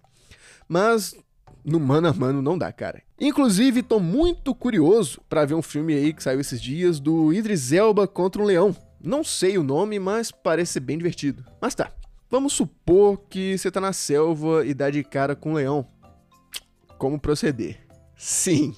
Mas 0.68 1.16
no 1.64 1.80
mano 1.80 2.08
a 2.08 2.14
mano 2.14 2.42
não 2.42 2.58
dá, 2.58 2.72
cara. 2.72 3.04
Inclusive, 3.20 3.84
tô 3.84 4.00
muito 4.00 4.56
curioso 4.56 5.22
para 5.30 5.46
ver 5.46 5.54
um 5.54 5.62
filme 5.62 5.94
aí 5.94 6.14
que 6.14 6.24
saiu 6.24 6.40
esses 6.40 6.62
dias 6.62 7.00
do 7.00 7.32
Idris 7.34 7.72
Elba 7.72 8.08
contra 8.08 8.42
um 8.42 8.46
leão. 8.46 8.76
Não 9.00 9.24
sei 9.24 9.58
o 9.58 9.64
nome, 9.64 10.00
mas 10.00 10.32
parece 10.32 10.80
bem 10.80 10.98
divertido. 10.98 11.46
Mas 11.62 11.76
tá, 11.76 11.92
vamos 12.30 12.54
supor 12.54 13.22
que 13.30 13.58
você 13.58 13.70
tá 13.70 13.80
na 13.80 13.94
selva 13.94 14.66
e 14.66 14.74
dá 14.74 14.90
de 14.90 15.04
cara 15.04 15.36
com 15.36 15.52
um 15.52 15.56
leão 15.56 15.86
como 17.00 17.20
proceder. 17.20 17.80
Sim, 18.16 18.76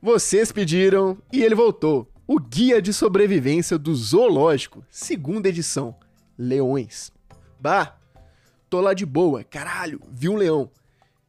vocês 0.00 0.50
pediram 0.50 1.18
e 1.30 1.44
ele 1.44 1.54
voltou. 1.54 2.10
O 2.26 2.40
Guia 2.40 2.82
de 2.82 2.92
Sobrevivência 2.92 3.78
do 3.78 3.94
Zoológico, 3.94 4.84
segunda 4.90 5.48
edição. 5.48 5.94
Leões. 6.36 7.12
Bah, 7.60 7.96
tô 8.68 8.80
lá 8.80 8.94
de 8.94 9.04
boa, 9.06 9.44
caralho, 9.44 10.00
vi 10.10 10.28
um 10.28 10.36
leão. 10.36 10.70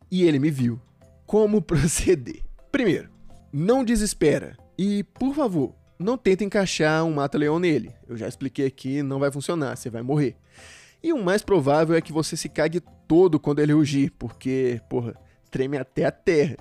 E 0.10 0.24
ele 0.24 0.40
me 0.40 0.50
viu. 0.50 0.80
Como 1.26 1.62
proceder? 1.62 2.42
Primeiro, 2.72 3.10
não 3.52 3.84
desespera. 3.84 4.58
E, 4.78 5.04
por 5.04 5.36
favor, 5.36 5.76
não 5.98 6.18
tenta 6.18 6.44
encaixar 6.44 7.04
um 7.04 7.14
mata-leão 7.14 7.60
nele. 7.60 7.92
Eu 8.08 8.16
já 8.16 8.28
expliquei 8.28 8.66
aqui, 8.66 9.04
não 9.04 9.20
vai 9.20 9.32
funcionar, 9.32 9.76
você 9.76 9.90
vai 9.90 10.02
morrer. 10.02 10.38
E 11.04 11.12
o 11.12 11.24
mais 11.24 11.42
provável 11.42 11.96
é 11.96 12.02
que 12.02 12.14
você 12.14 12.38
se 12.38 12.48
cague 12.48 12.82
todo 13.08 13.40
quando 13.40 13.60
ele 13.60 13.74
rugir, 13.74 14.12
porque, 14.18 14.82
porra, 14.90 15.16
treme 15.50 15.78
até 15.78 16.06
a 16.06 16.12
terra. 16.12 16.58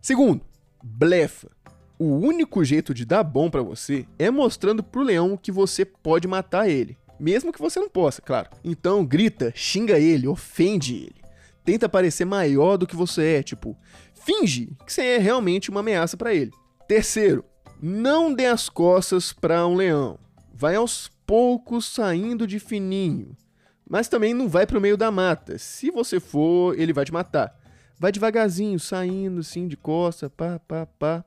Segundo, 0.00 0.44
blefa. 0.82 1.50
O 1.98 2.14
único 2.14 2.64
jeito 2.64 2.94
de 2.94 3.04
dar 3.04 3.24
bom 3.24 3.50
para 3.50 3.62
você 3.62 4.06
é 4.18 4.30
mostrando 4.30 4.82
pro 4.82 5.02
leão 5.02 5.36
que 5.36 5.50
você 5.50 5.84
pode 5.84 6.28
matar 6.28 6.68
ele, 6.68 6.96
mesmo 7.18 7.52
que 7.52 7.60
você 7.60 7.80
não 7.80 7.88
possa, 7.88 8.22
claro. 8.22 8.50
Então 8.62 9.04
grita, 9.04 9.52
xinga 9.54 9.98
ele, 9.98 10.28
ofende 10.28 10.94
ele. 10.94 11.16
Tenta 11.64 11.88
parecer 11.88 12.24
maior 12.24 12.76
do 12.76 12.86
que 12.86 12.94
você 12.94 13.36
é, 13.36 13.42
tipo, 13.42 13.76
finge 14.14 14.76
que 14.86 14.92
você 14.92 15.02
é 15.02 15.18
realmente 15.18 15.70
uma 15.70 15.80
ameaça 15.80 16.16
para 16.16 16.32
ele. 16.32 16.52
Terceiro, 16.86 17.44
não 17.82 18.32
dê 18.32 18.46
as 18.46 18.68
costas 18.68 19.32
para 19.32 19.66
um 19.66 19.74
leão. 19.74 20.18
Vai 20.54 20.76
aos 20.76 21.10
poucos 21.26 21.86
saindo 21.86 22.46
de 22.46 22.58
fininho. 22.58 23.36
Mas 23.88 24.08
também 24.08 24.32
não 24.32 24.48
vai 24.48 24.66
pro 24.66 24.80
meio 24.80 24.96
da 24.96 25.10
mata. 25.10 25.58
Se 25.58 25.90
você 25.90 26.20
for, 26.20 26.78
ele 26.78 26.92
vai 26.92 27.04
te 27.04 27.12
matar. 27.12 27.57
Vai 27.98 28.12
devagarzinho, 28.12 28.78
saindo 28.78 29.40
assim 29.40 29.66
de 29.66 29.76
costa, 29.76 30.30
pá, 30.30 30.60
pá, 30.60 30.86
pá. 30.86 31.24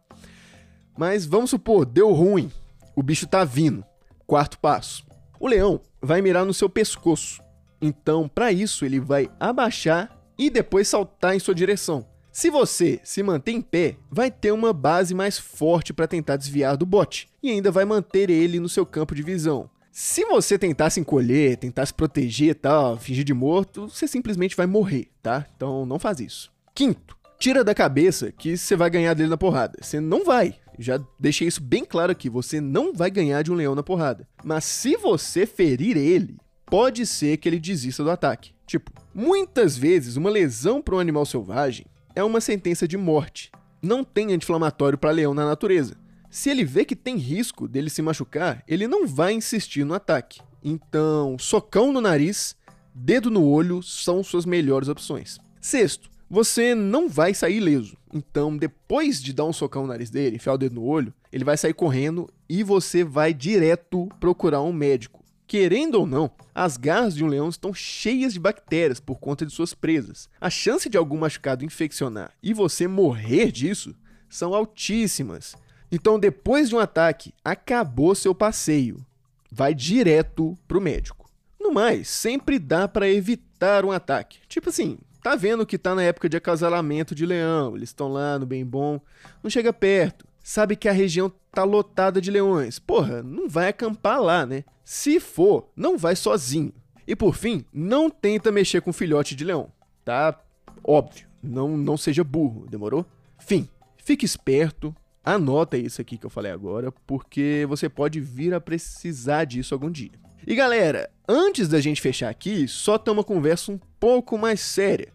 Mas 0.97 1.25
vamos 1.25 1.49
supor, 1.49 1.85
deu 1.85 2.11
ruim. 2.11 2.51
O 2.95 3.03
bicho 3.03 3.27
tá 3.27 3.43
vindo. 3.43 3.83
Quarto 4.25 4.59
passo. 4.59 5.05
O 5.39 5.47
leão 5.47 5.81
vai 6.01 6.21
mirar 6.21 6.45
no 6.45 6.53
seu 6.53 6.69
pescoço. 6.69 7.41
Então, 7.81 8.29
para 8.29 8.51
isso, 8.51 8.85
ele 8.85 8.99
vai 8.99 9.29
abaixar 9.39 10.17
e 10.37 10.49
depois 10.49 10.87
saltar 10.87 11.35
em 11.35 11.39
sua 11.39 11.55
direção. 11.55 12.05
Se 12.31 12.49
você 12.49 13.01
se 13.03 13.21
manter 13.21 13.51
em 13.51 13.61
pé, 13.61 13.97
vai 14.09 14.31
ter 14.31 14.53
uma 14.53 14.71
base 14.71 15.13
mais 15.13 15.37
forte 15.37 15.91
para 15.91 16.07
tentar 16.07 16.37
desviar 16.37 16.77
do 16.77 16.85
bote 16.85 17.27
e 17.43 17.49
ainda 17.51 17.71
vai 17.71 17.83
manter 17.83 18.29
ele 18.29 18.59
no 18.59 18.69
seu 18.69 18.85
campo 18.85 19.13
de 19.13 19.21
visão. 19.21 19.69
Se 19.91 20.23
você 20.23 20.57
tentar 20.57 20.89
se 20.89 21.01
encolher, 21.01 21.57
tentar 21.57 21.85
se 21.85 21.93
proteger 21.93 22.51
e 22.51 22.53
tal, 22.53 22.97
fingir 22.97 23.25
de 23.25 23.33
morto, 23.33 23.89
você 23.89 24.07
simplesmente 24.07 24.55
vai 24.55 24.65
morrer, 24.65 25.09
tá? 25.21 25.45
Então 25.53 25.85
não 25.85 25.99
faz 25.99 26.21
isso. 26.21 26.49
Quinto, 26.73 27.17
tira 27.37 27.63
da 27.63 27.75
cabeça 27.75 28.31
que 28.31 28.57
você 28.57 28.75
vai 28.75 28.89
ganhar 28.89 29.13
dele 29.13 29.29
na 29.29 29.37
porrada. 29.37 29.77
Você 29.81 29.99
não 29.99 30.23
vai. 30.23 30.55
Já 30.79 30.99
deixei 31.19 31.47
isso 31.47 31.61
bem 31.61 31.83
claro 31.83 32.11
aqui. 32.11 32.29
Você 32.29 32.61
não 32.61 32.93
vai 32.93 33.11
ganhar 33.11 33.41
de 33.41 33.51
um 33.51 33.55
leão 33.55 33.75
na 33.75 33.83
porrada. 33.83 34.27
Mas 34.43 34.63
se 34.63 34.95
você 34.95 35.45
ferir 35.45 35.97
ele, 35.97 36.37
pode 36.65 37.05
ser 37.05 37.37
que 37.37 37.49
ele 37.49 37.59
desista 37.59 38.03
do 38.03 38.09
ataque. 38.09 38.53
Tipo, 38.65 38.91
muitas 39.13 39.77
vezes 39.77 40.15
uma 40.15 40.29
lesão 40.29 40.81
para 40.81 40.95
um 40.95 40.99
animal 40.99 41.25
selvagem 41.25 41.85
é 42.15 42.23
uma 42.23 42.39
sentença 42.39 42.87
de 42.87 42.97
morte. 42.97 43.51
Não 43.81 44.03
tem 44.03 44.33
anti-inflamatório 44.33 44.97
para 44.97 45.11
leão 45.11 45.33
na 45.33 45.45
natureza. 45.45 45.97
Se 46.29 46.49
ele 46.49 46.63
vê 46.63 46.85
que 46.85 46.95
tem 46.95 47.17
risco 47.17 47.67
dele 47.67 47.89
se 47.89 48.01
machucar, 48.01 48.63
ele 48.65 48.87
não 48.87 49.05
vai 49.05 49.33
insistir 49.33 49.83
no 49.83 49.93
ataque. 49.93 50.39
Então, 50.63 51.35
socão 51.37 51.91
no 51.91 51.99
nariz, 51.99 52.55
dedo 52.95 53.29
no 53.29 53.43
olho 53.43 53.83
são 53.83 54.23
suas 54.23 54.45
melhores 54.45 54.87
opções. 54.87 55.39
Sexto, 55.59 56.09
você 56.31 56.73
não 56.73 57.09
vai 57.09 57.33
sair 57.33 57.57
ileso. 57.57 57.97
Então, 58.13 58.55
depois 58.55 59.21
de 59.21 59.33
dar 59.33 59.43
um 59.43 59.51
socão 59.51 59.81
no 59.81 59.89
nariz 59.89 60.09
dele, 60.09 60.37
enfiar 60.37 60.53
o 60.53 60.57
dedo 60.57 60.75
no 60.75 60.85
olho, 60.85 61.13
ele 61.29 61.43
vai 61.43 61.57
sair 61.57 61.73
correndo 61.73 62.29
e 62.47 62.63
você 62.63 63.03
vai 63.03 63.33
direto 63.33 64.07
procurar 64.17 64.61
um 64.61 64.71
médico. 64.71 65.25
Querendo 65.45 65.95
ou 65.95 66.07
não, 66.07 66.31
as 66.55 66.77
garras 66.77 67.15
de 67.15 67.25
um 67.25 67.27
leão 67.27 67.49
estão 67.49 67.73
cheias 67.73 68.31
de 68.31 68.39
bactérias 68.39 68.97
por 68.97 69.19
conta 69.19 69.45
de 69.45 69.51
suas 69.51 69.73
presas. 69.73 70.29
A 70.39 70.49
chance 70.49 70.87
de 70.87 70.97
algum 70.97 71.17
machucado 71.17 71.65
infeccionar 71.65 72.31
e 72.41 72.53
você 72.53 72.87
morrer 72.87 73.51
disso 73.51 73.93
são 74.29 74.53
altíssimas. 74.53 75.53
Então, 75.91 76.17
depois 76.17 76.69
de 76.69 76.75
um 76.75 76.79
ataque, 76.79 77.33
acabou 77.43 78.15
seu 78.15 78.33
passeio. 78.33 79.05
Vai 79.51 79.75
direto 79.75 80.57
pro 80.65 80.79
médico. 80.79 81.29
No 81.59 81.73
mais, 81.73 82.07
sempre 82.07 82.57
dá 82.57 82.87
para 82.87 83.09
evitar 83.09 83.83
um 83.83 83.91
ataque. 83.91 84.39
Tipo 84.47 84.69
assim, 84.69 84.97
tá 85.21 85.35
vendo 85.35 85.65
que 85.65 85.77
tá 85.77 85.95
na 85.95 86.03
época 86.03 86.27
de 86.27 86.37
acasalamento 86.37 87.13
de 87.13 87.25
leão, 87.25 87.75
eles 87.75 87.89
estão 87.89 88.07
lá 88.07 88.37
no 88.39 88.45
bem 88.45 88.65
bom, 88.65 88.99
não 89.41 89.49
chega 89.49 89.71
perto. 89.71 90.27
Sabe 90.43 90.75
que 90.75 90.89
a 90.89 90.91
região 90.91 91.31
tá 91.51 91.63
lotada 91.63 92.19
de 92.19 92.31
leões. 92.31 92.79
Porra, 92.79 93.21
não 93.21 93.47
vai 93.47 93.67
acampar 93.69 94.19
lá, 94.19 94.45
né? 94.45 94.63
Se 94.83 95.19
for, 95.19 95.69
não 95.75 95.97
vai 95.97 96.15
sozinho. 96.15 96.73
E 97.07 97.15
por 97.15 97.35
fim, 97.35 97.63
não 97.71 98.09
tenta 98.09 98.51
mexer 98.51 98.81
com 98.81 98.91
filhote 98.91 99.35
de 99.35 99.43
leão, 99.43 99.71
tá? 100.03 100.39
Óbvio, 100.83 101.27
não 101.43 101.77
não 101.77 101.95
seja 101.95 102.23
burro, 102.23 102.65
demorou? 102.67 103.05
Fim. 103.37 103.69
Fique 104.03 104.25
esperto, 104.25 104.95
Anota 105.23 105.77
isso 105.77 106.01
aqui 106.01 106.17
que 106.17 106.25
eu 106.25 106.31
falei 106.31 106.51
agora, 106.51 106.91
porque 107.05 107.63
você 107.69 107.87
pode 107.87 108.19
vir 108.19 108.55
a 108.55 108.59
precisar 108.59 109.45
disso 109.45 109.73
algum 109.73 109.91
dia. 109.91 110.11
E 110.47 110.55
galera, 110.55 111.11
antes 111.31 111.67
da 111.67 111.79
gente 111.79 112.01
fechar 112.01 112.29
aqui, 112.29 112.67
só 112.67 112.97
tem 112.97 113.13
uma 113.13 113.23
conversa 113.23 113.71
um 113.71 113.79
pouco 113.99 114.37
mais 114.37 114.59
séria. 114.59 115.13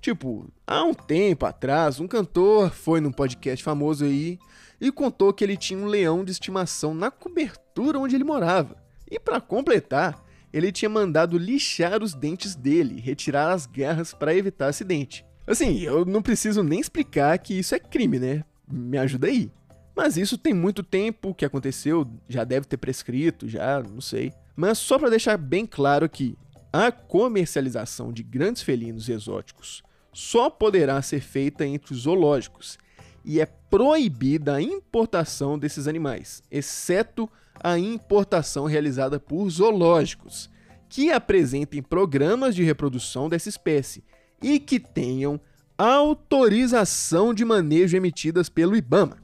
Tipo, 0.00 0.50
há 0.66 0.82
um 0.82 0.92
tempo 0.92 1.46
atrás, 1.46 2.00
um 2.00 2.08
cantor 2.08 2.70
foi 2.70 3.00
num 3.00 3.12
podcast 3.12 3.62
famoso 3.62 4.04
aí 4.04 4.38
e 4.80 4.90
contou 4.90 5.32
que 5.32 5.44
ele 5.44 5.56
tinha 5.56 5.78
um 5.78 5.86
leão 5.86 6.24
de 6.24 6.32
estimação 6.32 6.92
na 6.92 7.10
cobertura 7.10 7.98
onde 7.98 8.16
ele 8.16 8.24
morava. 8.24 8.76
E 9.10 9.20
para 9.20 9.40
completar, 9.40 10.20
ele 10.52 10.72
tinha 10.72 10.88
mandado 10.88 11.38
lixar 11.38 12.02
os 12.02 12.14
dentes 12.14 12.54
dele, 12.54 13.00
retirar 13.00 13.52
as 13.52 13.66
garras 13.66 14.12
para 14.12 14.34
evitar 14.34 14.68
acidente. 14.68 15.24
Assim, 15.46 15.80
eu 15.80 16.04
não 16.04 16.22
preciso 16.22 16.62
nem 16.62 16.80
explicar 16.80 17.38
que 17.38 17.54
isso 17.54 17.74
é 17.74 17.78
crime, 17.78 18.18
né? 18.18 18.44
me 18.72 18.98
ajuda 18.98 19.26
aí. 19.26 19.50
Mas 19.94 20.16
isso 20.16 20.38
tem 20.38 20.54
muito 20.54 20.82
tempo 20.82 21.34
que 21.34 21.44
aconteceu, 21.44 22.08
já 22.28 22.44
deve 22.44 22.66
ter 22.66 22.78
prescrito, 22.78 23.46
já, 23.46 23.82
não 23.82 24.00
sei. 24.00 24.32
Mas 24.54 24.78
só 24.78 24.98
para 24.98 25.10
deixar 25.10 25.36
bem 25.36 25.66
claro 25.66 26.08
que 26.08 26.36
a 26.72 26.90
comercialização 26.90 28.12
de 28.12 28.22
grandes 28.22 28.62
felinos 28.62 29.08
exóticos 29.08 29.82
só 30.12 30.50
poderá 30.50 31.00
ser 31.02 31.20
feita 31.20 31.66
entre 31.66 31.92
os 31.92 32.00
zoológicos 32.00 32.78
e 33.24 33.40
é 33.40 33.46
proibida 33.46 34.56
a 34.56 34.62
importação 34.62 35.58
desses 35.58 35.86
animais, 35.86 36.42
exceto 36.50 37.30
a 37.62 37.78
importação 37.78 38.66
realizada 38.66 39.18
por 39.20 39.48
zoológicos 39.48 40.50
que 40.88 41.10
apresentem 41.10 41.82
programas 41.82 42.54
de 42.54 42.62
reprodução 42.62 43.28
dessa 43.28 43.48
espécie 43.48 44.04
e 44.42 44.58
que 44.58 44.78
tenham 44.78 45.40
autorização 45.78 47.32
de 47.32 47.44
manejo 47.44 47.96
emitidas 47.96 48.48
pelo 48.48 48.76
IBAMA, 48.76 49.16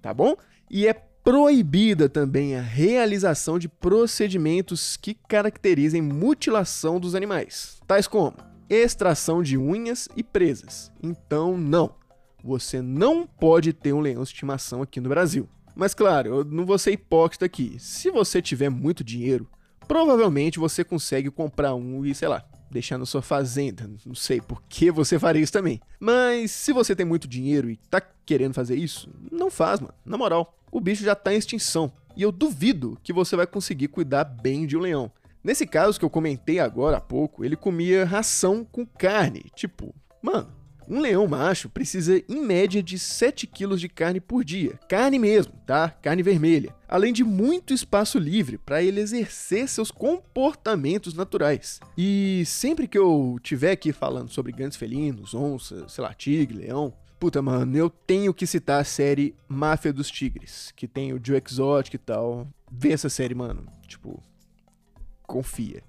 tá 0.00 0.14
bom? 0.14 0.36
E 0.70 0.86
é 0.86 1.07
proibida 1.28 2.08
também 2.08 2.56
a 2.56 2.62
realização 2.62 3.58
de 3.58 3.68
procedimentos 3.68 4.96
que 4.96 5.12
caracterizem 5.12 6.00
mutilação 6.00 6.98
dos 6.98 7.14
animais, 7.14 7.82
tais 7.86 8.08
como 8.08 8.34
extração 8.66 9.42
de 9.42 9.58
unhas 9.58 10.08
e 10.16 10.22
presas. 10.22 10.90
Então, 11.02 11.58
não, 11.58 11.94
você 12.42 12.80
não 12.80 13.26
pode 13.26 13.74
ter 13.74 13.92
um 13.92 14.00
leão 14.00 14.22
de 14.22 14.30
estimação 14.30 14.80
aqui 14.80 15.02
no 15.02 15.10
Brasil. 15.10 15.46
Mas 15.76 15.92
claro, 15.92 16.34
eu 16.34 16.44
não 16.46 16.64
vou 16.64 16.78
ser 16.78 16.92
hipócrita 16.92 17.44
aqui. 17.44 17.76
Se 17.78 18.10
você 18.10 18.40
tiver 18.40 18.70
muito 18.70 19.04
dinheiro, 19.04 19.46
provavelmente 19.86 20.58
você 20.58 20.82
consegue 20.82 21.30
comprar 21.30 21.74
um 21.74 22.06
e, 22.06 22.14
sei 22.14 22.28
lá, 22.28 22.42
deixar 22.70 22.96
na 22.96 23.04
sua 23.04 23.20
fazenda. 23.20 23.90
Não 24.06 24.14
sei 24.14 24.40
por 24.40 24.62
que 24.62 24.90
você 24.90 25.18
faria 25.18 25.42
isso 25.42 25.52
também. 25.52 25.78
Mas 26.00 26.52
se 26.52 26.72
você 26.72 26.96
tem 26.96 27.04
muito 27.04 27.28
dinheiro 27.28 27.68
e 27.68 27.76
tá 27.76 28.00
querendo 28.00 28.54
fazer 28.54 28.76
isso, 28.76 29.10
não 29.30 29.50
faz, 29.50 29.78
mano. 29.78 29.92
Na 30.06 30.16
moral, 30.16 30.57
o 30.70 30.80
bicho 30.80 31.04
já 31.04 31.14
tá 31.14 31.32
em 31.32 31.38
extinção. 31.38 31.92
E 32.16 32.22
eu 32.22 32.32
duvido 32.32 32.98
que 33.02 33.12
você 33.12 33.36
vai 33.36 33.46
conseguir 33.46 33.88
cuidar 33.88 34.24
bem 34.24 34.66
de 34.66 34.76
um 34.76 34.80
leão. 34.80 35.10
Nesse 35.42 35.66
caso 35.66 35.98
que 35.98 36.04
eu 36.04 36.10
comentei 36.10 36.58
agora 36.58 36.96
há 36.96 37.00
pouco, 37.00 37.44
ele 37.44 37.56
comia 37.56 38.04
ração 38.04 38.64
com 38.64 38.84
carne. 38.84 39.44
Tipo, 39.54 39.94
mano, 40.20 40.52
um 40.88 41.00
leão 41.00 41.26
macho 41.28 41.68
precisa, 41.68 42.22
em 42.28 42.40
média, 42.40 42.82
de 42.82 42.98
7 42.98 43.46
quilos 43.46 43.80
de 43.80 43.88
carne 43.88 44.20
por 44.20 44.42
dia. 44.42 44.80
Carne 44.88 45.18
mesmo, 45.18 45.52
tá? 45.66 45.90
Carne 45.90 46.22
vermelha. 46.22 46.74
Além 46.88 47.12
de 47.12 47.22
muito 47.22 47.74
espaço 47.74 48.18
livre 48.18 48.56
para 48.56 48.82
ele 48.82 49.00
exercer 49.00 49.68
seus 49.68 49.90
comportamentos 49.90 51.12
naturais. 51.12 51.78
E 51.96 52.42
sempre 52.46 52.88
que 52.88 52.98
eu 52.98 53.38
tiver 53.42 53.72
aqui 53.72 53.92
falando 53.92 54.30
sobre 54.30 54.50
grandes 54.50 54.78
felinos, 54.78 55.34
onça, 55.34 55.86
sei 55.88 56.02
lá, 56.02 56.14
tigre, 56.14 56.58
leão, 56.58 56.94
Puta, 57.18 57.42
mano, 57.42 57.76
eu 57.76 57.90
tenho 57.90 58.32
que 58.32 58.46
citar 58.46 58.80
a 58.80 58.84
série 58.84 59.34
Máfia 59.48 59.92
dos 59.92 60.08
Tigres, 60.08 60.72
que 60.76 60.86
tem 60.86 61.12
o 61.12 61.20
Joe 61.22 61.42
Exotic 61.44 61.94
e 61.94 61.98
tal. 61.98 62.46
Vê 62.70 62.92
essa 62.92 63.08
série, 63.08 63.34
mano. 63.34 63.66
Tipo, 63.88 64.22
confia. 65.26 65.82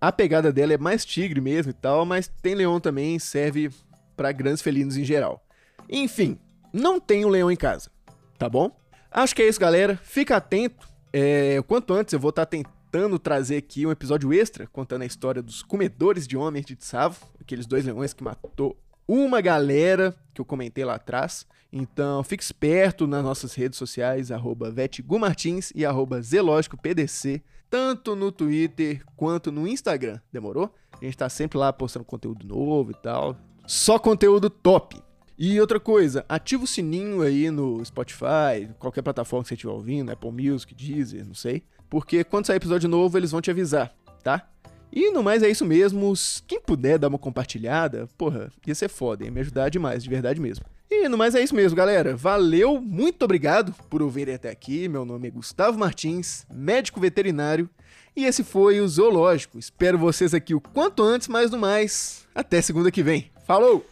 A 0.00 0.10
pegada 0.10 0.52
dela 0.52 0.72
é 0.72 0.78
mais 0.78 1.04
tigre 1.04 1.40
mesmo 1.40 1.70
e 1.70 1.74
tal, 1.74 2.04
mas 2.04 2.28
tem 2.42 2.54
leão 2.54 2.80
também, 2.80 3.18
serve 3.18 3.70
para 4.16 4.32
grandes 4.32 4.62
felinos 4.62 4.96
em 4.96 5.04
geral. 5.04 5.44
Enfim, 5.88 6.38
não 6.72 7.00
tenho 7.00 7.28
leão 7.28 7.50
em 7.50 7.56
casa, 7.56 7.90
tá 8.36 8.48
bom? 8.48 8.76
Acho 9.10 9.34
que 9.34 9.42
é 9.42 9.48
isso, 9.48 9.58
galera. 9.58 9.96
Fica 10.02 10.36
atento. 10.36 10.88
É, 11.12 11.62
quanto 11.66 11.94
antes 11.94 12.12
eu 12.12 12.20
vou 12.20 12.30
estar 12.30 12.46
tá 12.46 12.50
tentando 12.50 13.18
trazer 13.18 13.56
aqui 13.56 13.86
um 13.86 13.90
episódio 13.90 14.32
extra 14.32 14.66
contando 14.66 15.02
a 15.02 15.06
história 15.06 15.42
dos 15.42 15.62
comedores 15.62 16.26
de 16.26 16.36
homens 16.36 16.66
de 16.66 16.76
Tsavo, 16.76 17.26
aqueles 17.40 17.66
dois 17.66 17.84
leões 17.84 18.12
que 18.12 18.22
matou 18.22 18.76
uma 19.08 19.40
galera 19.40 20.14
que 20.34 20.40
eu 20.40 20.44
comentei 20.44 20.84
lá 20.84 20.96
atrás. 20.96 21.46
Então, 21.72 22.22
fique 22.22 22.42
esperto 22.42 23.06
nas 23.06 23.24
nossas 23.24 23.54
redes 23.54 23.78
sociais, 23.78 24.30
arroba 24.30 24.70
vetgumartins 24.70 25.72
e 25.74 25.84
arroba 25.84 26.20
zelógicopdc, 26.20 27.42
tanto 27.70 28.14
no 28.14 28.30
Twitter 28.30 29.02
quanto 29.16 29.50
no 29.50 29.66
Instagram, 29.66 30.20
demorou? 30.32 30.72
A 30.92 31.04
gente 31.04 31.16
tá 31.16 31.28
sempre 31.28 31.58
lá 31.58 31.72
postando 31.72 32.04
conteúdo 32.04 32.46
novo 32.46 32.90
e 32.90 32.94
tal. 32.94 33.36
Só 33.66 33.98
conteúdo 33.98 34.48
top. 34.48 35.02
E 35.38 35.60
outra 35.60 35.78
coisa, 35.78 36.24
ativa 36.28 36.64
o 36.64 36.66
sininho 36.66 37.22
aí 37.22 37.50
no 37.50 37.84
Spotify, 37.84 38.68
qualquer 38.78 39.02
plataforma 39.02 39.44
que 39.44 39.48
você 39.48 39.54
estiver 39.54 39.72
ouvindo, 39.72 40.10
Apple 40.10 40.32
Music, 40.32 40.74
Deezer, 40.74 41.24
não 41.24 41.34
sei. 41.34 41.62
Porque 41.88 42.24
quando 42.24 42.46
sair 42.46 42.56
episódio 42.56 42.88
novo, 42.88 43.16
eles 43.16 43.30
vão 43.30 43.40
te 43.40 43.50
avisar, 43.50 43.94
tá? 44.22 44.48
E 44.92 45.10
no 45.10 45.22
mais 45.22 45.42
é 45.42 45.48
isso 45.48 45.64
mesmo. 45.64 46.12
Quem 46.46 46.60
puder 46.60 46.98
dar 46.98 47.08
uma 47.08 47.18
compartilhada, 47.18 48.08
porra, 48.16 48.50
ia 48.66 48.74
ser 48.74 48.88
foda, 48.88 49.24
ia 49.24 49.30
me 49.30 49.40
ajudar 49.40 49.68
demais, 49.68 50.02
de 50.02 50.10
verdade 50.10 50.40
mesmo. 50.40 50.64
E 50.90 51.08
no 51.08 51.18
mais 51.18 51.34
é 51.34 51.42
isso 51.42 51.54
mesmo, 51.54 51.76
galera. 51.76 52.16
Valeu, 52.16 52.80
muito 52.80 53.22
obrigado 53.22 53.74
por 53.90 54.02
ouvirem 54.02 54.34
até 54.34 54.50
aqui. 54.50 54.88
Meu 54.88 55.04
nome 55.04 55.28
é 55.28 55.30
Gustavo 55.30 55.78
Martins, 55.78 56.46
médico 56.50 57.00
veterinário. 57.00 57.68
E 58.16 58.24
esse 58.24 58.42
foi 58.42 58.80
o 58.80 58.88
Zoológico. 58.88 59.58
Espero 59.58 59.98
vocês 59.98 60.32
aqui 60.32 60.54
o 60.54 60.60
quanto 60.60 61.02
antes, 61.02 61.28
mas 61.28 61.50
no 61.50 61.58
mais, 61.58 62.26
até 62.34 62.60
segunda 62.62 62.90
que 62.90 63.02
vem. 63.02 63.30
Falou! 63.46 63.84